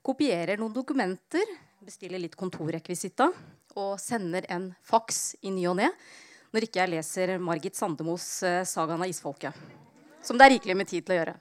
kopierer 0.00 0.56
noen 0.56 0.72
dokumenter, 0.72 1.52
bestiller 1.84 2.22
litt 2.22 2.38
kontorrekvisitta 2.40 3.28
og 3.76 3.92
sender 4.00 4.48
en 4.48 4.70
faks 4.80 5.34
i 5.44 5.52
ny 5.52 5.68
og 5.68 5.82
ne 5.82 5.92
når 6.56 6.64
ikke 6.64 6.80
jeg 6.80 6.94
leser 6.94 7.36
Margit 7.36 7.76
Sandemos 7.76 8.24
'Sagaen 8.40 9.04
av 9.04 9.12
isfolket'. 9.12 9.60
Som 10.24 10.40
det 10.40 10.48
er 10.48 10.56
rikelig 10.56 10.80
med 10.80 10.88
tid 10.88 11.04
til 11.04 11.18
å 11.18 11.20
gjøre. 11.20 11.36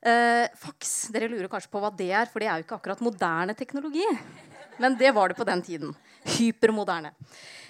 Eh, 0.00 0.46
fax. 0.54 1.08
Dere 1.14 1.28
lurer 1.30 1.50
kanskje 1.50 1.72
på 1.72 1.80
hva 1.82 1.90
det 1.94 2.10
er, 2.14 2.28
for 2.30 2.42
det 2.42 2.48
er 2.48 2.60
jo 2.60 2.66
ikke 2.66 2.78
akkurat 2.78 3.02
moderne 3.02 3.56
teknologi. 3.58 4.06
Men 4.78 4.94
det 4.98 5.10
var 5.14 5.30
det 5.30 5.38
på 5.38 5.46
den 5.48 5.62
tiden. 5.62 5.94
Hypermoderne. 6.38 7.14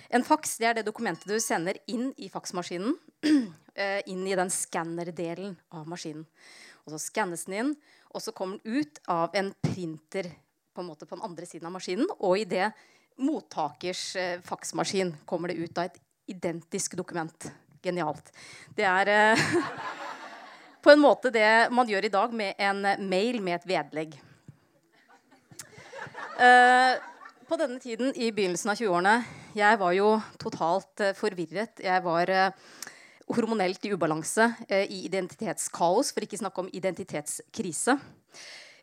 En 0.09 0.25
fax 0.25 0.57
det 0.61 0.69
er 0.69 0.77
det 0.79 0.87
dokumentet 0.89 1.29
du 1.29 1.37
sender 1.41 1.79
inn 1.89 2.11
i 2.17 2.29
faksmaskinen. 2.33 2.97
eh, 3.75 4.01
inn 4.07 4.27
i 4.29 4.37
den 4.37 4.53
skannerdelen 4.53 5.57
av 5.73 5.89
maskinen. 5.89 6.27
Og 6.85 6.95
så 6.95 7.01
skannes 7.03 7.45
den 7.49 7.57
inn, 7.59 7.73
og 8.13 8.25
så 8.25 8.33
kommer 8.33 8.61
den 8.63 8.81
ut 8.81 9.01
av 9.13 9.35
en 9.37 9.51
printer 9.65 10.31
på 10.73 10.81
en 10.81 10.89
måte 10.89 11.09
på 11.09 11.17
den 11.17 11.25
andre 11.27 11.49
siden 11.49 11.69
av 11.69 11.75
maskinen. 11.77 12.09
Og 12.21 12.41
i 12.41 12.47
det 12.49 12.71
mottakers 13.21 14.05
eh, 14.17 14.41
faksmaskin 14.45 15.15
kommer 15.29 15.53
det 15.53 15.61
ut 15.65 15.81
av 15.81 15.89
et 15.89 16.01
identisk 16.29 16.97
dokument. 16.97 17.51
Genialt. 17.83 18.33
Det 18.77 18.85
er 18.89 19.13
eh, 19.13 19.49
på 20.83 20.93
en 20.93 21.03
måte 21.03 21.33
det 21.35 21.69
man 21.75 21.89
gjør 21.89 22.07
i 22.07 22.13
dag 22.13 22.35
med 22.35 22.59
en 22.59 22.85
mail 23.09 23.43
med 23.43 23.59
et 23.59 23.69
vedlegg. 23.69 24.19
Eh, 26.39 26.95
på 27.49 27.57
denne 27.59 27.81
tiden 27.83 28.13
i 28.15 28.29
begynnelsen 28.31 28.71
av 28.71 28.79
20-årene 28.79 29.15
Jeg 29.59 29.79
var 29.81 29.95
jo 29.97 30.13
totalt 30.39 31.03
eh, 31.03 31.17
forvirret. 31.19 31.81
Jeg 31.83 32.05
var 32.05 32.31
eh, 32.31 32.69
hormonelt 33.35 33.83
i 33.85 33.91
ubalanse, 33.93 34.47
i 34.71 35.03
identitetskaos, 35.05 36.15
for 36.15 36.25
ikke 36.25 36.39
snakke 36.41 36.63
om 36.63 36.71
identitetskrise. 36.73 37.99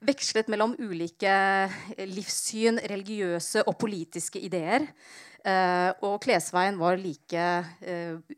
Vekslet 0.06 0.52
mellom 0.52 0.76
ulike 0.78 1.34
livssyn, 2.12 2.78
religiøse 2.92 3.64
og 3.66 3.80
politiske 3.82 4.38
ideer. 4.44 4.86
Og 6.06 6.20
klesveien 6.22 6.78
var 6.78 7.02
like 7.02 7.48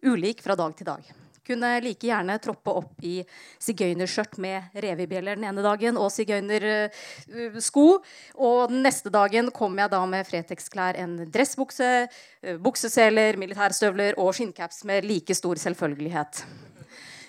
ulik 0.07 0.45
fra 0.45 0.55
dag 0.55 0.79
til 0.79 0.87
dag. 0.93 1.11
Kunne 1.47 1.69
like 1.79 2.03
gjerne 2.09 2.35
troppe 2.43 2.73
opp 2.75 3.03
i 3.07 3.21
sigøynerskjørt 3.63 4.35
med 4.43 4.75
revebjeller 4.83 5.39
den 5.39 5.47
ene 5.47 5.63
dagen 5.63 5.99
og 6.01 6.11
sigøynersko. 6.11 7.85
Og 8.35 8.57
den 8.73 8.83
neste 8.83 9.11
dagen 9.13 9.51
kom 9.55 9.79
jeg 9.79 9.93
da 9.93 10.01
med 10.09 10.27
Fretex-klær, 10.27 10.99
en 10.99 11.15
dressbukse, 11.31 11.91
eh, 12.43 12.57
bukseseler, 12.59 13.39
militærstøvler 13.39 14.19
og 14.19 14.33
skinncaps 14.35 14.83
med 14.89 15.07
like 15.07 15.35
stor 15.37 15.55
selvfølgelighet. 15.55 16.43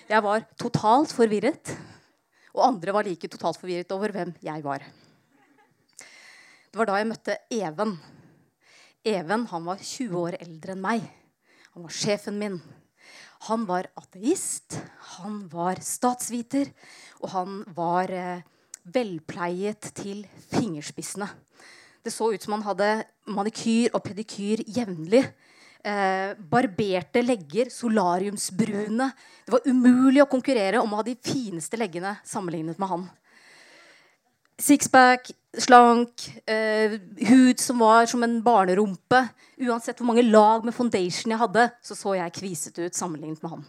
Jeg 0.09 0.25
var 0.25 0.43
totalt 0.57 1.13
forvirret, 1.13 1.75
og 2.55 2.65
andre 2.65 2.93
var 2.95 3.07
like 3.07 3.29
totalt 3.29 3.59
forvirret 3.61 3.91
over 3.93 4.11
hvem 4.11 4.33
jeg 4.43 4.63
var. 4.65 4.83
Det 6.69 6.77
var 6.77 6.89
da 6.89 6.97
jeg 6.99 7.07
møtte 7.09 7.37
Even. 7.49 7.95
Even 9.05 9.45
han 9.47 9.65
var 9.65 9.79
20 9.81 10.17
år 10.19 10.35
eldre 10.41 10.75
enn 10.75 10.83
meg. 10.83 11.05
Han 11.73 11.85
var 11.85 11.93
sjefen 11.95 12.35
min. 12.41 12.59
Han 13.47 13.63
var 13.69 13.87
ateist, 13.95 14.75
han 15.15 15.45
var 15.51 15.79
statsviter, 15.83 16.71
og 17.23 17.29
han 17.31 17.61
var 17.75 18.11
eh, 18.11 18.41
velpleiet 18.91 19.93
til 19.95 20.25
fingerspissene. 20.51 21.29
Det 22.03 22.11
så 22.11 22.33
ut 22.33 22.43
som 22.43 22.57
han 22.57 22.65
hadde 22.67 22.89
manikyr 23.31 23.95
og 23.95 24.03
pedikyr 24.03 24.63
jevnlig. 24.67 25.23
Eh, 25.79 26.35
barberte 26.51 27.23
legger, 27.23 27.71
solariumsbrune. 27.71 29.07
Det 29.45 29.55
var 29.55 29.67
umulig 29.71 30.23
å 30.23 30.31
konkurrere 30.31 30.83
om 30.83 30.91
å 30.91 30.99
ha 30.99 31.07
de 31.07 31.15
fineste 31.23 31.79
leggene 31.79 32.17
sammenlignet 32.27 32.79
med 32.79 32.91
han. 32.91 33.05
Sixpack, 34.59 35.31
slank, 35.57 36.43
eh, 36.45 36.99
hud 37.29 37.59
som 37.59 37.79
var 37.79 38.05
som 38.05 38.23
en 38.23 38.41
barnerumpe. 38.43 39.21
Uansett 39.59 39.97
hvor 39.97 40.09
mange 40.11 40.23
lag 40.23 40.65
med 40.65 40.75
foundation 40.75 41.31
jeg 41.31 41.41
hadde, 41.41 41.69
så 41.81 41.97
så 41.97 42.15
jeg 42.17 42.35
kvisete 42.37 42.85
ut 42.85 42.95
sammenlignet 42.95 43.41
med 43.43 43.51
han. 43.51 43.65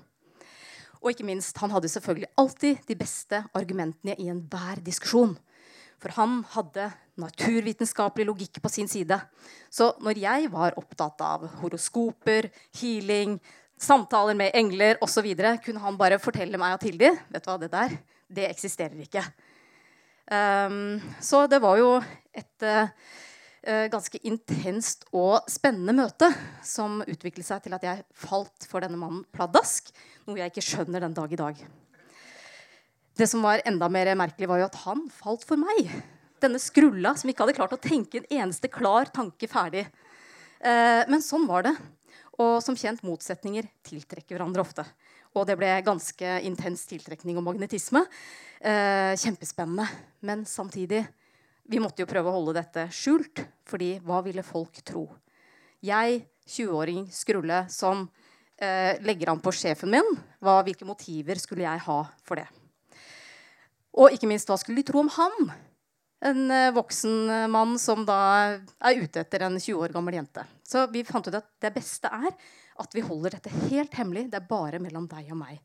Og 1.01 1.15
ikke 1.15 1.25
minst, 1.25 1.57
han 1.57 1.73
hadde 1.73 1.89
selvfølgelig 1.89 2.29
alltid 2.37 2.83
de 2.87 2.97
beste 2.97 3.45
argumentene 3.57 4.17
i 4.21 4.29
enhver 4.29 4.83
diskusjon. 4.85 5.39
For 6.01 6.13
han 6.17 6.43
hadde 6.53 6.91
naturvitenskapelig 7.21 8.27
logikk 8.29 8.61
på 8.63 8.71
sin 8.73 8.89
side. 8.89 9.17
Så 9.73 9.95
når 10.01 10.21
jeg 10.21 10.53
var 10.53 10.77
opptatt 10.81 11.21
av 11.25 11.47
horoskoper, 11.61 12.51
healing, 12.81 13.39
samtaler 13.81 14.37
med 14.37 14.53
engler 14.55 15.01
osv., 15.05 15.29
kunne 15.65 15.81
han 15.81 15.97
bare 16.01 16.21
fortelle 16.21 16.61
meg 16.61 16.77
og 16.77 16.85
Tilde 16.85 17.15
vet 17.29 17.45
du 17.45 17.51
hva, 17.51 17.59
det 17.61 17.73
der 17.73 17.99
det 18.31 18.47
eksisterer 18.47 18.99
ikke. 19.03 19.25
Um, 20.31 21.01
så 21.19 21.43
det 21.51 21.59
var 21.59 21.79
jo 21.81 21.97
et 22.31 22.63
uh, 22.63 22.87
ganske 23.91 24.21
intenst 24.23 25.09
og 25.11 25.49
spennende 25.51 25.97
møte 25.97 26.29
som 26.63 27.01
utviklet 27.03 27.49
seg 27.49 27.65
til 27.65 27.75
at 27.75 27.85
jeg 27.85 28.05
falt 28.15 28.67
for 28.71 28.85
denne 28.85 29.01
mannen 29.01 29.25
pladask. 29.35 29.91
Noe 30.29 30.39
jeg 30.39 30.53
ikke 30.53 30.67
skjønner 30.69 31.03
den 31.03 31.17
dag 31.17 31.35
i 31.35 31.41
dag. 31.41 31.65
Det 33.19 33.27
som 33.29 33.43
var 33.45 33.61
enda 33.67 33.91
mer 33.91 34.13
merkelig, 34.17 34.49
var 34.49 34.63
jo 34.63 34.69
at 34.71 34.79
han 34.87 35.03
falt 35.13 35.43
for 35.49 35.61
meg. 35.61 35.91
Denne 36.41 36.63
skrulla 36.63 37.13
som 37.19 37.29
ikke 37.29 37.45
hadde 37.45 37.59
klart 37.59 37.75
å 37.75 37.83
tenke 37.83 38.23
en 38.23 38.31
eneste 38.31 38.71
klar 38.73 39.11
tanke 39.13 39.51
ferdig. 39.51 39.89
Uh, 40.63 41.03
men 41.11 41.25
sånn 41.27 41.49
var 41.51 41.67
det. 41.67 41.75
Og 42.41 42.61
som 42.65 42.79
kjent, 42.79 43.03
motsetninger 43.05 43.67
tiltrekker 43.85 44.39
hverandre 44.39 44.63
ofte. 44.63 44.87
Og 45.39 45.47
det 45.47 45.57
ble 45.61 45.71
ganske 45.87 46.31
intens 46.47 46.83
tiltrekning 46.91 47.39
og 47.39 47.47
magnetisme. 47.47 48.03
Eh, 48.61 49.15
kjempespennende. 49.17 49.87
Men 50.21 50.45
samtidig 50.45 51.07
Vi 51.71 51.79
måtte 51.79 52.03
jo 52.03 52.09
prøve 52.11 52.27
å 52.27 52.35
holde 52.35 52.57
dette 52.57 52.89
skjult, 52.91 53.45
fordi 53.63 54.01
hva 54.03 54.17
ville 54.27 54.43
folk 54.43 54.81
tro? 54.83 55.05
Jeg, 55.87 56.25
20-åring 56.43 57.05
skrulle, 57.15 57.61
som 57.71 58.09
eh, 58.59 58.99
legger 59.07 59.31
an 59.31 59.39
på 59.39 59.53
sjefen 59.55 59.93
min, 59.93 60.09
hva, 60.43 60.57
hvilke 60.67 60.89
motiver 60.89 61.39
skulle 61.39 61.63
jeg 61.63 61.85
ha 61.85 62.01
for 62.27 62.43
det? 62.43 62.49
Og 63.95 64.11
ikke 64.11 64.27
minst, 64.27 64.51
hva 64.51 64.59
skulle 64.59 64.83
de 64.83 64.89
tro 64.91 65.05
om 65.05 65.13
han? 65.15 65.53
En 66.21 66.51
eh, 66.53 66.71
voksen 66.77 67.51
mann 67.53 67.79
som 67.81 68.05
da 68.09 68.19
er 68.53 69.01
ute 69.01 69.23
etter 69.23 69.47
en 69.47 69.57
20 69.57 69.79
år 69.81 69.95
gammel 69.95 70.19
jente. 70.19 70.45
Så 70.67 70.85
vi 70.93 71.05
fant 71.09 71.27
ut 71.27 71.39
at 71.39 71.49
det 71.63 71.73
beste 71.75 72.11
er 72.13 72.35
at 72.81 72.97
vi 72.97 73.05
holder 73.05 73.37
dette 73.37 73.53
helt 73.71 73.95
hemmelig. 73.97 74.29
Det 74.33 74.41
er 74.41 74.49
bare 74.49 74.81
mellom 74.83 75.09
deg 75.11 75.33
og 75.33 75.41
meg. 75.41 75.61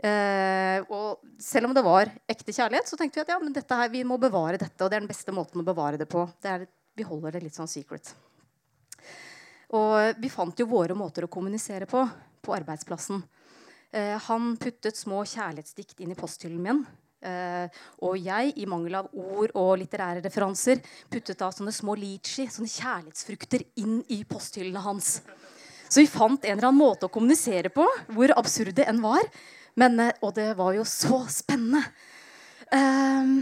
Eh, 0.00 0.80
og 0.88 1.20
selv 1.40 1.68
om 1.68 1.76
det 1.76 1.84
var 1.84 2.08
ekte 2.30 2.54
kjærlighet, 2.56 2.88
så 2.88 2.96
tenkte 2.96 3.20
vi 3.20 3.26
at 3.26 3.34
ja, 3.34 3.40
men 3.42 3.56
dette 3.56 3.76
her, 3.76 3.92
vi 3.92 4.04
må 4.08 4.16
bevare 4.20 4.60
dette. 4.60 4.78
Og 4.84 4.88
det 4.88 4.98
er 4.98 5.04
den 5.04 5.10
beste 5.10 5.34
måten 5.36 5.60
å 5.60 5.66
bevare 5.66 6.00
det 6.00 6.08
på. 6.08 6.24
Det 6.40 6.54
er, 6.54 6.66
vi 6.96 7.06
holder 7.06 7.36
det 7.36 7.44
litt 7.44 7.56
sånn 7.58 7.70
secret. 7.70 8.14
Og 9.76 10.18
vi 10.18 10.32
fant 10.32 10.58
jo 10.58 10.66
våre 10.70 10.96
måter 10.98 11.24
å 11.24 11.32
kommunisere 11.32 11.86
på 11.90 12.02
på 12.40 12.54
arbeidsplassen. 12.56 13.22
Eh, 13.90 14.16
han 14.26 14.54
puttet 14.60 14.96
små 14.96 15.22
kjærlighetsdikt 15.28 16.00
inn 16.00 16.14
i 16.14 16.18
posthyllen 16.18 16.62
min. 16.62 16.82
Eh, 17.20 17.80
og 18.06 18.16
jeg, 18.16 18.54
i 18.56 18.66
mangel 18.70 18.96
av 19.02 19.10
ord 19.12 19.52
og 19.58 19.74
litterære 19.82 20.24
referanser, 20.24 20.80
puttet 21.12 21.40
da 21.40 21.50
sånne 21.52 21.74
små 21.74 21.96
litchi, 22.00 22.46
sånne 22.48 22.70
kjærlighetsfrukter, 22.72 23.66
inn 23.82 24.00
i 24.08 24.22
posthyllene 24.28 24.84
hans. 24.84 25.18
Så 25.90 26.00
vi 26.00 26.10
fant 26.10 26.44
en 26.44 26.54
eller 26.54 26.70
annen 26.70 26.80
måte 26.80 27.08
å 27.08 27.12
kommunisere 27.12 27.72
på, 27.74 27.84
hvor 28.14 28.32
absurd 28.38 28.76
det 28.78 28.86
enn 28.88 29.02
var. 29.04 29.26
Men, 29.80 29.98
eh, 30.00 30.14
og 30.22 30.34
det 30.38 30.52
var 30.58 30.76
jo 30.76 30.86
så 30.88 31.24
spennende. 31.30 31.82
Um, 32.70 33.40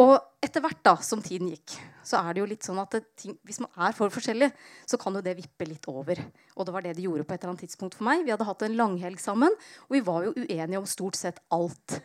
og 0.00 0.18
etter 0.42 0.60
hvert 0.60 0.80
da, 0.84 0.96
som 1.06 1.22
tiden 1.24 1.48
gikk, 1.52 1.76
så 2.04 2.18
er 2.20 2.34
det 2.34 2.42
jo 2.42 2.48
litt 2.50 2.66
sånn 2.66 2.80
at 2.82 2.96
ting, 3.16 3.36
hvis 3.46 3.60
man 3.62 3.70
er 3.86 3.94
for 3.96 4.12
forskjellig, 4.12 4.50
så 4.90 4.98
kan 5.00 5.14
jo 5.16 5.22
det 5.24 5.36
vippe 5.38 5.68
litt 5.68 5.86
over. 5.88 6.18
Og 6.58 6.66
det 6.66 6.74
var 6.74 6.84
det 6.84 6.96
det 6.98 7.06
gjorde 7.06 7.24
på 7.24 7.36
et 7.36 7.40
eller 7.40 7.54
annet 7.54 7.64
tidspunkt 7.64 7.96
for 7.96 8.06
meg. 8.08 8.24
Vi 8.26 8.34
hadde 8.34 8.48
hatt 8.48 8.64
en 8.66 8.76
langhelg 8.76 9.22
sammen, 9.22 9.54
og 9.86 9.96
vi 9.96 10.02
var 10.04 10.26
jo 10.26 10.34
uenige 10.34 10.82
om 10.82 10.88
stort 10.90 11.16
sett 11.16 11.40
alt. 11.54 12.00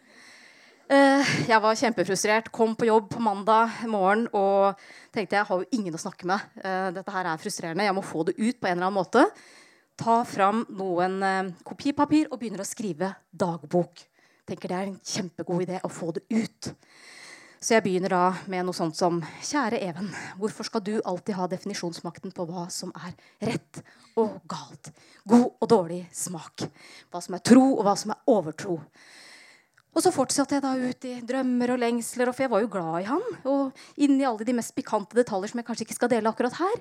Uh, 0.89 1.31
jeg 1.45 1.61
var 1.61 1.77
kjempefrustrert. 1.77 2.51
Kom 2.55 2.73
på 2.75 2.89
jobb 2.89 3.11
på 3.13 3.21
mandag 3.21 3.83
morgen 3.85 4.25
og 4.33 4.79
tenkte 5.13 5.37
jeg 5.37 5.49
har 5.49 5.61
jo 5.61 5.77
ingen 5.77 5.93
å 5.93 6.01
snakke 6.01 6.25
med. 6.29 6.41
Uh, 6.63 6.89
dette 6.95 7.13
her 7.13 7.29
er 7.29 7.41
frustrerende. 7.41 7.85
Jeg 7.85 7.97
må 7.97 8.05
få 8.05 8.25
det 8.25 8.39
ut 8.39 8.57
på 8.57 8.69
en 8.69 8.77
eller 8.77 8.89
annen 8.89 9.01
måte 9.01 9.27
ta 9.99 10.23
fram 10.25 10.63
noen 10.79 11.19
eh, 11.23 11.51
kopipapir 11.67 12.29
og 12.31 12.39
begynner 12.39 12.63
å 12.63 12.67
skrive 12.67 13.11
dagbok. 13.31 14.05
Tenker 14.47 14.71
Det 14.71 14.77
er 14.77 14.87
en 14.87 14.99
kjempegod 15.03 15.65
idé 15.65 15.79
å 15.83 15.91
få 15.91 16.13
det 16.15 16.23
ut. 16.31 16.71
Så 17.59 17.75
jeg 17.75 17.83
begynner 17.83 18.13
da 18.15 18.23
med 18.47 18.63
noe 18.63 18.77
sånt 18.77 18.95
som 18.95 19.19
Kjære 19.43 19.81
Even, 19.83 20.07
hvorfor 20.39 20.69
skal 20.69 20.83
du 20.85 20.93
alltid 21.03 21.35
ha 21.35 21.47
definisjonsmakten 21.51 22.31
på 22.31 22.45
hva 22.47 22.69
som 22.71 22.93
er 22.95 23.17
rett 23.49 23.81
og 24.15 24.39
galt? 24.47 24.93
God 25.27 25.59
og 25.59 25.67
dårlig 25.67 26.05
smak. 26.15 26.63
Hva 27.11 27.19
som 27.19 27.35
er 27.35 27.43
tro, 27.43 27.65
og 27.75 27.83
hva 27.83 27.97
som 27.99 28.15
er 28.15 28.23
overtro. 28.31 28.79
Og 29.95 30.03
så 30.05 30.11
fortsatte 30.13 30.57
jeg 30.57 30.63
da 30.63 30.73
ut 30.77 31.07
i 31.09 31.15
drømmer 31.25 31.73
og 31.73 31.81
lengsler, 31.81 32.29
for 32.31 32.45
jeg 32.45 32.51
var 32.53 32.61
jo 32.63 32.71
glad 32.71 32.99
i 33.01 33.07
han. 33.09 33.25
Og 33.49 34.03
inn 34.05 34.19
i 34.19 34.27
alle 34.27 34.45
de 34.45 34.55
mest 34.55 34.75
pikante 34.77 35.17
detaljer 35.17 35.51
som 35.51 35.61
jeg 35.61 35.67
kanskje 35.67 35.87
ikke 35.87 35.97
skal 35.97 36.11
dele 36.13 36.29
akkurat 36.29 36.59
her. 36.59 36.77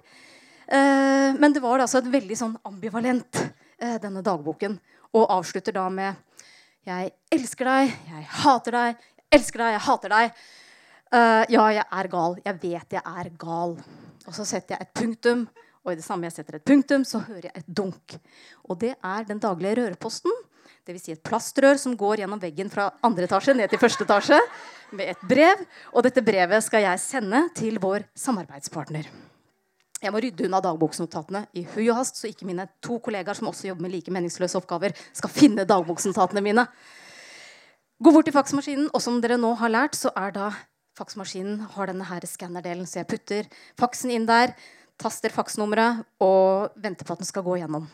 Eh, 0.68 1.38
men 1.40 1.54
det 1.54 1.64
var 1.64 1.80
altså 1.80 2.02
et 2.02 2.10
veldig 2.12 2.36
sånn 2.36 2.56
ambivalent, 2.68 3.40
eh, 3.80 3.96
denne 4.02 4.22
dagboken. 4.24 4.76
Og 5.16 5.30
avslutter 5.38 5.72
da 5.72 5.88
med 5.88 6.24
Jeg 6.88 7.10
elsker 7.32 7.68
deg, 7.68 7.90
jeg 8.08 8.26
hater 8.44 8.72
deg, 8.72 9.00
jeg 9.18 9.40
elsker 9.40 9.60
deg, 9.60 9.72
jeg 9.74 9.84
hater 9.84 10.12
deg. 10.14 10.42
Eh, 11.12 11.44
ja, 11.52 11.64
jeg 11.72 11.84
er 11.84 12.08
gal. 12.08 12.36
Jeg 12.44 12.60
vet 12.62 12.96
jeg 12.96 13.02
er 13.04 13.30
gal. 13.36 13.74
Og 14.24 14.36
så 14.36 14.44
setter 14.48 14.76
jeg 14.76 14.86
et 14.86 14.94
punktum. 14.96 15.42
Og 15.84 15.92
i 15.92 15.98
det 15.98 16.04
samme 16.04 16.28
jeg 16.28 16.36
setter 16.36 16.58
et 16.58 16.64
punktum, 16.64 17.04
så 17.04 17.20
hører 17.24 17.48
jeg 17.48 17.60
et 17.60 17.68
dunk. 17.68 18.16
Og 18.68 18.80
det 18.80 18.94
er 18.94 19.28
den 19.28 19.40
daglige 19.40 19.82
røreposten. 19.82 20.32
Dvs. 20.88 21.04
Si 21.04 21.14
et 21.14 21.22
plastrør 21.24 21.78
som 21.80 21.96
går 21.98 22.22
gjennom 22.22 22.40
veggen 22.42 22.70
fra 22.72 22.90
andre 23.04 23.28
etasje 23.28 23.54
ned 23.56 23.70
til 23.70 23.80
første 23.82 24.06
etasje 24.06 24.38
med 24.92 25.14
et 25.14 25.24
brev. 25.30 25.64
Og 25.94 26.04
dette 26.06 26.24
brevet 26.24 26.64
skal 26.64 26.86
jeg 26.86 27.02
sende 27.02 27.46
til 27.56 27.80
vår 27.82 28.06
samarbeidspartner. 28.18 29.08
Jeg 29.98 30.14
må 30.14 30.20
rydde 30.22 30.46
unna 30.46 30.60
dagboksnotatene 30.62 31.42
i 31.58 31.64
hui 31.72 31.88
og 31.88 31.98
hast, 31.98 32.20
så 32.20 32.28
ikke 32.30 32.46
mine 32.46 32.68
to 32.84 33.00
kollegaer 33.02 33.34
som 33.34 33.50
også 33.50 33.72
jobber 33.72 33.88
med 33.88 33.96
like 33.96 34.12
meningsløse 34.14 34.60
oppgaver, 34.60 34.94
skal 35.12 35.32
finne 35.32 35.66
dagboksnotatene 35.66 36.42
mine. 36.44 36.68
Gå 37.98 38.12
bort 38.14 38.28
til 38.30 38.36
faksmaskinen, 38.36 38.92
og 38.94 39.02
som 39.02 39.18
dere 39.18 39.40
nå 39.42 39.56
har 39.58 39.72
lært, 39.74 39.98
så 39.98 40.12
er 40.14 40.30
da 40.36 40.52
faksmaskinen 40.98 41.64
har 41.74 41.90
denne 41.90 42.06
her 42.06 42.26
skannerdelen, 42.30 42.86
så 42.86 43.00
jeg 43.00 43.10
putter 43.10 43.48
faksen 43.78 44.14
inn 44.14 44.28
der, 44.28 44.54
taster 44.98 45.34
faksnummeret 45.34 46.04
og 46.22 46.78
venter 46.78 47.06
på 47.06 47.16
at 47.16 47.24
den 47.24 47.28
skal 47.28 47.46
gå 47.46 47.58
gjennom. 47.58 47.88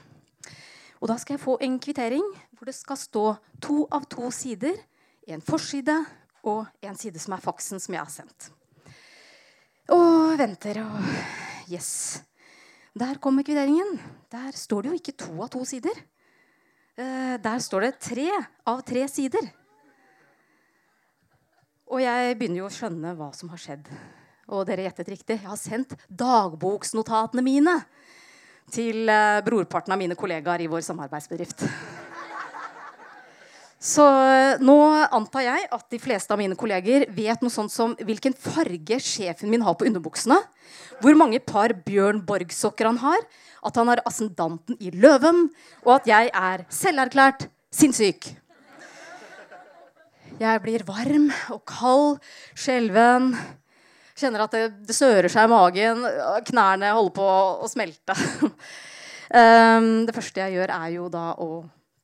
Og 1.00 1.08
da 1.08 1.16
skal 1.20 1.38
jeg 1.38 1.44
få 1.44 1.56
en 1.64 1.78
kvittering 1.80 2.24
hvor 2.54 2.70
det 2.70 2.76
skal 2.76 2.98
stå 2.98 3.24
to 3.62 3.84
av 3.92 4.06
to 4.10 4.30
sider. 4.34 4.76
En 5.26 5.42
forside 5.44 5.96
og 6.44 6.66
en 6.84 6.98
side 6.98 7.20
som 7.22 7.36
er 7.36 7.42
faksen 7.44 7.80
som 7.80 7.96
jeg 7.96 8.04
har 8.04 8.12
sendt. 8.12 8.50
Og 9.92 10.38
venter 10.40 10.80
og 10.84 11.00
Yes. 11.64 12.22
Der 12.94 13.16
kommer 13.18 13.42
kvitteringen. 13.42 13.96
Der 14.30 14.52
står 14.52 14.82
det 14.84 14.90
jo 14.90 14.98
ikke 14.98 15.16
to 15.16 15.32
av 15.42 15.48
to 15.50 15.64
sider. 15.64 15.96
Eh, 16.96 17.36
der 17.42 17.58
står 17.58 17.88
det 17.88 17.98
tre 17.98 18.28
av 18.66 18.82
tre 18.86 19.06
sider. 19.08 19.48
Og 21.90 22.00
jeg 22.02 22.36
begynner 22.38 22.62
jo 22.62 22.68
å 22.68 22.74
skjønne 22.74 23.16
hva 23.18 23.32
som 23.34 23.50
har 23.50 23.60
skjedd. 23.60 23.88
Og 24.52 24.66
dere 24.68 24.84
gjettet 24.86 25.10
riktig. 25.10 25.40
Jeg 25.40 25.48
har 25.48 25.58
sendt 25.58 25.96
dagboksnotatene 26.08 27.42
mine 27.44 27.78
til 28.72 29.08
eh, 29.08 29.42
brorparten 29.44 29.96
av 29.96 30.00
mine 30.00 30.16
kollegaer 30.18 30.64
i 30.64 30.70
vår 30.70 30.84
samarbeidsbedrift. 30.86 31.66
Så 33.84 34.04
eh, 34.08 34.62
nå 34.64 34.76
antar 35.12 35.44
jeg 35.44 35.66
at 35.76 35.90
de 35.92 36.00
fleste 36.00 36.32
av 36.32 36.40
mine 36.40 36.56
kolleger 36.56 37.04
vet 37.12 37.42
noe 37.44 37.52
sånt 37.52 37.72
som 37.72 37.92
hvilken 38.00 38.32
farge 38.32 38.96
sjefen 39.04 39.52
min 39.52 39.64
har 39.66 39.76
på 39.76 39.84
underbuksene, 39.90 40.38
hvor 41.04 41.18
mange 41.20 41.40
par 41.44 41.74
Bjørn 41.84 42.22
Borg-sokker 42.24 42.88
han 42.88 43.02
har, 43.02 43.26
at 43.64 43.76
han 43.80 43.90
har 43.92 44.00
ascendanten 44.08 44.78
i 44.80 44.92
løven, 44.94 45.50
og 45.84 45.98
at 45.98 46.08
jeg 46.08 46.32
er 46.32 46.64
selverklært 46.72 47.46
sinnssyk. 47.74 48.30
Jeg 50.40 50.64
blir 50.64 50.82
varm 50.88 51.28
og 51.52 51.60
kald, 51.68 52.16
skjelven. 52.56 53.34
Kjenner 54.18 54.46
at 54.46 54.56
det, 54.56 54.64
det 54.88 54.96
sører 54.96 55.28
seg 55.30 55.46
i 55.46 55.52
magen. 55.52 56.02
Knærne 56.48 56.96
holder 56.96 57.14
på 57.20 57.30
å 57.62 57.70
smelte. 57.70 58.16
Um, 59.28 59.88
det 60.08 60.14
første 60.16 60.42
jeg 60.42 60.56
gjør, 60.56 60.74
er 60.74 60.92
jo 60.96 61.08
da 61.12 61.28
å 61.38 61.48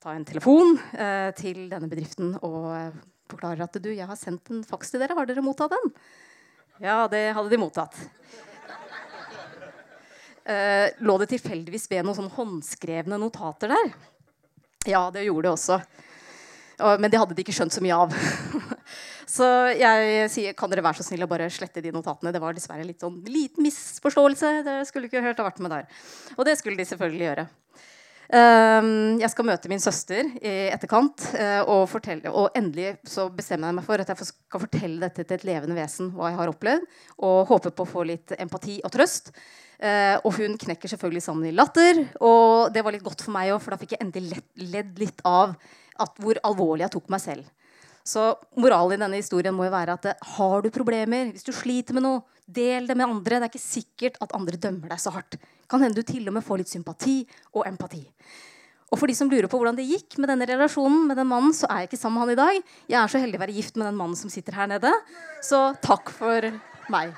ta 0.01 0.15
en 0.17 0.25
telefon 0.25 0.79
eh, 0.97 1.29
til 1.37 1.67
denne 1.69 1.89
bedriften 1.91 2.33
og 2.41 2.95
forklarer 3.31 3.67
at 3.67 3.77
du, 3.83 3.91
jeg 3.93 4.09
har 4.09 4.19
sendt 4.19 4.49
en 4.53 4.63
faks 4.67 4.93
til 4.93 5.03
dere. 5.03 5.17
Har 5.19 5.29
dere 5.29 5.45
mottatt 5.45 5.75
den? 5.75 5.93
Ja, 6.81 7.05
det 7.13 7.27
hadde 7.37 7.53
de 7.53 7.61
mottatt. 7.61 7.99
Eh, 10.51 10.89
lå 11.05 11.19
det 11.21 11.29
tilfeldigvis 11.35 11.85
ved 11.91 12.07
noen 12.07 12.17
sånn 12.17 12.33
håndskrevne 12.33 13.21
notater 13.21 13.75
der? 13.75 13.93
Ja, 14.89 15.05
det 15.13 15.27
gjorde 15.27 15.51
det 15.51 15.53
også. 15.53 15.77
Og, 16.81 16.97
men 16.97 17.13
det 17.13 17.21
hadde 17.21 17.37
de 17.37 17.45
ikke 17.45 17.55
skjønt 17.55 17.77
så 17.77 17.85
mye 17.85 17.99
av. 18.07 18.17
så 19.37 19.47
jeg 19.77 20.31
sier 20.33 20.57
kan 20.57 20.73
dere 20.73 20.87
være 20.87 21.03
så 21.03 21.11
snill 21.11 21.29
å 21.29 21.31
bare 21.31 21.51
slette 21.53 21.85
de 21.85 21.93
notatene. 21.93 22.33
Det 22.33 22.41
var 22.41 22.57
dessverre 22.57 22.89
litt 22.89 23.05
sånn 23.05 23.21
liten 23.29 23.69
misforståelse. 23.69 24.55
Det 24.65 24.81
skulle 24.89 25.13
ikke 25.13 25.23
hørt 25.29 25.45
ha 25.45 25.51
vært 25.51 25.61
med 25.61 25.77
der. 25.77 25.91
Og 26.39 26.49
det 26.49 26.57
skulle 26.59 26.81
de 26.81 26.89
selvfølgelig 26.89 27.29
gjøre. 27.29 27.51
Um, 28.31 29.19
jeg 29.19 29.27
skal 29.33 29.47
møte 29.49 29.67
min 29.71 29.81
søster 29.83 30.29
i 30.39 30.51
etterkant, 30.71 31.25
uh, 31.35 31.65
og, 31.65 31.81
fortelle, 31.91 32.31
og, 32.31 32.53
endelig 32.55 32.93
så 33.09 33.25
bestemmer 33.35 33.73
jeg 33.73 33.79
meg 33.81 33.87
for 33.89 34.03
at 34.03 34.13
jeg 34.13 34.29
skal 34.29 34.63
fortelle 34.63 35.03
dette 35.03 35.25
til 35.25 35.35
et 35.35 35.47
levende 35.49 35.75
vesen, 35.75 36.13
hva 36.15 36.31
jeg 36.31 36.39
har 36.39 36.53
opplevd, 36.53 36.87
og 37.27 37.51
håper 37.51 37.75
på 37.75 37.87
å 37.89 37.91
få 37.91 38.05
litt 38.07 38.37
empati 38.39 38.79
og 38.87 38.95
trøst. 38.95 39.33
Uh, 39.83 40.23
og 40.23 40.37
hun 40.39 40.55
knekker 40.63 40.93
selvfølgelig 40.93 41.25
sammen 41.25 41.49
i 41.51 41.55
latter, 41.57 42.05
og 42.23 42.71
det 42.71 42.85
var 42.87 42.95
litt 42.95 43.07
godt 43.07 43.25
for 43.27 43.35
meg 43.35 43.51
òg, 43.51 43.59
for 43.65 43.75
da 43.75 43.81
fikk 43.83 43.97
jeg 43.97 44.05
endelig 44.07 44.39
ledd, 44.63 44.95
litt 45.03 45.27
av 45.27 45.57
hvor 46.23 46.39
alvorlig 46.47 46.87
jeg 46.87 46.95
tok 46.95 47.11
meg 47.11 47.25
selv. 47.25 47.51
Så 48.07 48.33
moralen 48.61 48.97
i 48.97 49.03
denne 49.05 49.21
historien 49.21 49.55
må 49.55 49.67
jo 49.67 49.75
være 49.75 49.97
at 49.99 50.11
uh, 50.11 50.29
har 50.37 50.63
du 50.65 50.71
problemer, 50.75 51.33
hvis 51.35 51.47
du 51.47 51.53
sliter 51.55 51.97
med 51.97 52.07
noe, 52.07 52.23
del 52.51 52.89
det 52.89 52.97
med 52.99 53.07
andre. 53.07 53.39
Det 53.39 53.47
er 53.47 53.53
ikke 53.53 53.63
sikkert 53.63 54.21
at 54.25 54.35
andre 54.35 54.59
dømmer 54.59 54.91
deg 54.91 55.03
så 55.03 55.13
hardt. 55.15 55.39
Kan 55.71 55.85
hende 55.85 56.01
du 56.01 56.07
til 56.07 56.27
og 56.27 56.35
med 56.35 56.47
får 56.47 56.63
litt 56.63 56.73
sympati 56.73 57.21
og 57.55 57.63
empati. 57.69 58.03
Og 58.91 58.99
for 58.99 59.07
de 59.07 59.15
som 59.15 59.31
lurer 59.31 59.47
på 59.47 59.61
hvordan 59.61 59.79
det 59.79 59.87
gikk 59.87 60.19
med 60.19 60.33
denne 60.33 60.49
relasjonen 60.51 61.05
med 61.07 61.21
den 61.21 61.31
mannen, 61.31 61.55
så 61.55 61.71
er 61.71 61.85
jeg 61.85 61.93
ikke 61.93 62.03
sammen 62.03 62.19
med 62.19 62.27
han 62.27 62.35
i 62.35 62.41
dag. 62.41 62.77
Jeg 62.91 62.99
er 62.99 63.13
så 63.13 63.23
heldig 63.23 63.39
å 63.39 63.45
være 63.47 63.59
gift 63.61 63.79
med 63.79 63.87
den 63.87 64.01
mannen 64.01 64.19
som 64.19 64.33
sitter 64.33 64.59
her 64.59 64.71
nede. 64.73 64.91
Så 65.47 65.69
takk 65.85 66.11
for 66.11 66.51
meg. 66.91 67.15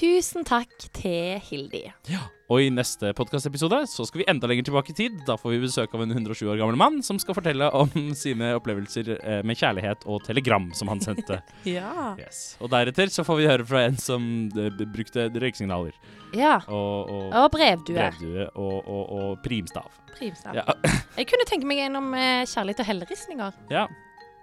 Tusen 0.00 0.46
takk 0.48 0.70
til 0.96 1.34
Hildi. 1.44 1.82
Ja. 2.08 2.22
Og 2.50 2.62
i 2.64 2.70
neste 2.72 3.10
podkastepisode 3.14 3.82
så 3.86 4.06
skal 4.08 4.22
vi 4.22 4.26
enda 4.32 4.48
lenger 4.48 4.64
tilbake 4.70 4.94
i 4.94 4.96
tid. 4.96 5.18
Da 5.28 5.34
får 5.38 5.52
vi 5.52 5.58
besøk 5.66 5.92
av 5.94 6.00
en 6.06 6.14
107 6.14 6.46
år 6.48 6.56
gammel 6.62 6.78
mann 6.80 6.96
som 7.04 7.18
skal 7.20 7.36
fortelle 7.36 7.68
om 7.76 7.90
sine 8.16 8.54
opplevelser 8.56 9.10
eh, 9.18 9.42
med 9.46 9.58
kjærlighet 9.60 10.06
og 10.10 10.22
telegram 10.26 10.70
som 10.78 10.88
han 10.90 11.02
sendte. 11.04 11.42
Ja. 11.68 12.14
Yes. 12.18 12.56
Og 12.64 12.72
deretter 12.72 13.12
så 13.12 13.26
får 13.28 13.38
vi 13.42 13.48
høre 13.50 13.66
fra 13.68 13.82
en 13.90 13.98
som 14.00 14.24
eh, 14.56 14.70
brukte 14.88 15.28
røyksignaler. 15.36 15.92
ja. 16.32 16.56
Og, 16.66 17.10
og 17.12 17.36
Og 17.42 17.50
brevdue. 17.58 17.98
brevdue 17.98 18.48
og, 18.54 18.88
og, 18.88 19.04
og 19.20 19.44
primstav. 19.44 19.92
Primstav. 20.16 20.56
Ja. 20.56 20.64
Jeg 21.20 21.28
kunne 21.28 21.46
tenke 21.50 21.68
meg 21.68 21.84
en 21.90 22.00
om 22.00 22.08
eh, 22.16 22.46
kjærlighet 22.48 22.80
og 22.86 22.90
helleristninger, 22.94 23.60
ja. 23.76 23.84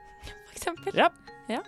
for 0.46 0.54
eksempel. 0.54 1.02
Ja. 1.02 1.10
Ja. 1.50 1.66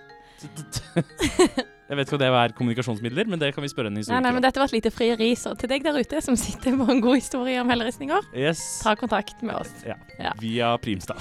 Jeg 1.90 1.98
vet 1.98 2.08
ikke 2.08 2.18
om 2.18 2.22
det 2.22 2.28
er 2.30 2.52
kommunikasjonsmidler, 2.54 3.26
men 3.32 3.40
det 3.42 3.48
kan 3.56 3.64
vi 3.66 3.70
spørre 3.72 3.88
en 3.90 3.96
Nei, 3.96 4.04
historiker 4.04 4.22
nei, 4.22 4.32
men 4.36 4.44
Dette 4.46 4.62
var 4.62 4.70
et 4.70 4.76
lite 4.78 4.92
frieri, 4.94 5.32
så 5.36 5.56
til 5.58 5.70
deg 5.72 5.82
der 5.84 5.98
ute 5.98 6.22
som 6.22 6.36
sitter 6.38 6.76
på 6.78 6.86
en 6.94 7.02
god 7.02 7.16
historie 7.18 7.58
om 7.62 7.70
helleristninger, 7.74 8.28
Yes. 8.38 8.62
ta 8.84 8.94
kontakt 8.96 9.42
med 9.42 9.56
oss. 9.58 9.72
Ja. 9.88 9.96
Ja. 10.20 10.34
Via 10.40 10.76
Primstad. 10.78 11.18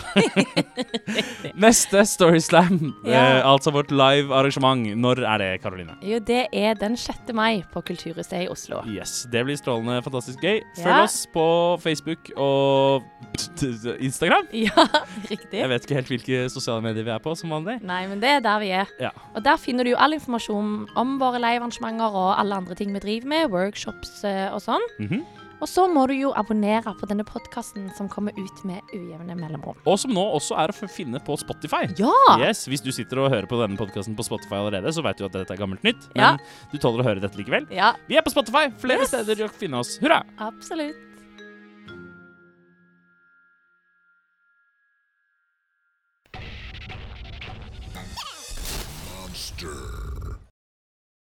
Neste 1.57 2.03
Storyslam, 2.07 2.95
Ja. 3.07 3.39
eh, 3.39 3.47
altså 3.47 3.71
vårt 3.73 3.91
live 3.91 4.35
arrangement. 4.35 4.85
Når 4.97 5.23
er 5.25 5.39
det, 5.39 5.61
Karoline? 5.63 5.97
Jo, 6.03 6.19
det 6.19 6.47
er 6.53 6.75
den 6.75 6.97
6. 6.97 7.33
mai 7.35 7.63
på 7.73 7.81
Kulturhuset 7.83 8.45
i 8.45 8.49
Oslo. 8.49 8.83
Yes, 8.87 9.27
Det 9.33 9.45
blir 9.47 9.57
strålende 9.57 10.03
fantastisk 10.05 10.39
gøy. 10.43 10.61
Følg 10.77 10.87
Ja. 10.87 11.03
oss 11.05 11.27
på 11.33 11.79
Facebook 11.81 12.31
og 12.37 13.03
Instagram. 14.01 14.47
Ja, 14.53 14.85
riktig. 15.31 15.59
Jeg 15.61 15.69
vet 15.69 15.83
ikke 15.87 15.95
helt 15.95 16.09
hvilke 16.09 16.51
sosiale 16.51 16.83
medier 16.83 17.05
vi 17.05 17.11
er 17.11 17.19
på 17.19 17.35
som 17.37 17.51
vanlig. 17.51 17.81
Nei, 17.83 18.07
men 18.07 18.21
det 18.21 18.29
er 18.29 18.41
der 18.41 18.59
vi 18.61 18.69
er. 18.71 18.87
Ja. 19.01 19.11
Og 19.35 19.43
der 19.45 19.57
finner 19.57 19.85
du 19.85 19.91
jo 19.91 19.97
all 19.97 20.13
informasjon 20.13 20.58
om 20.99 21.19
våre 21.21 21.41
livearrangementer 21.43 22.15
og 22.19 22.33
alle 22.39 22.57
andre 22.63 22.75
ting 22.79 22.93
vi 22.97 23.03
driver 23.05 23.29
med, 23.35 23.51
workshops 23.55 24.23
eh, 24.29 24.49
og 24.55 24.63
sånn. 24.65 24.85
Mhm. 25.03 25.27
Og 25.59 25.67
så 25.67 25.89
må 25.91 26.05
du 26.07 26.13
jo 26.15 26.29
abonnere 26.39 26.93
på 27.01 27.07
denne 27.11 27.25
podkasten 27.27 27.89
som 27.97 28.07
kommer 28.09 28.31
ut 28.39 28.61
med 28.65 28.79
ujevne 28.95 29.35
mellomrom. 29.35 29.75
Og 29.91 29.97
som 29.99 30.13
nå 30.15 30.23
også 30.37 30.55
er 30.55 30.71
å 30.71 30.87
finne 30.87 31.19
på 31.27 31.35
Spotify. 31.41 31.81
Ja! 31.99 32.13
Yes, 32.39 32.61
Hvis 32.71 32.85
du 32.85 32.93
sitter 32.95 33.19
og 33.25 33.33
hører 33.33 33.49
på 33.51 33.59
denne 33.59 33.75
podkasten 33.77 34.15
på 34.15 34.23
Spotify 34.23 34.55
allerede, 34.61 34.93
så 34.95 35.03
vet 35.03 35.19
du 35.19 35.25
at 35.27 35.35
dette 35.35 35.51
er 35.51 35.59
gammelt 35.59 35.83
nytt. 35.83 36.07
Men 36.15 36.23
Ja. 36.23 36.37
du 36.71 36.79
tåler 36.79 37.03
å 37.03 37.09
høre 37.09 37.21
dette 37.21 37.35
likevel. 37.37 37.67
Ja, 37.75 37.95
Vi 38.07 38.15
er 38.17 38.23
på 38.23 38.31
Spotify! 38.31 38.69
Flere 38.79 39.01
Yes. 39.01 39.09
steder 39.09 39.35
kan 39.35 39.49
finne 39.49 39.79
oss. 39.83 39.99
Hurra! 39.99 40.23
absolutt. 40.39 40.95
Monster. 49.05 49.98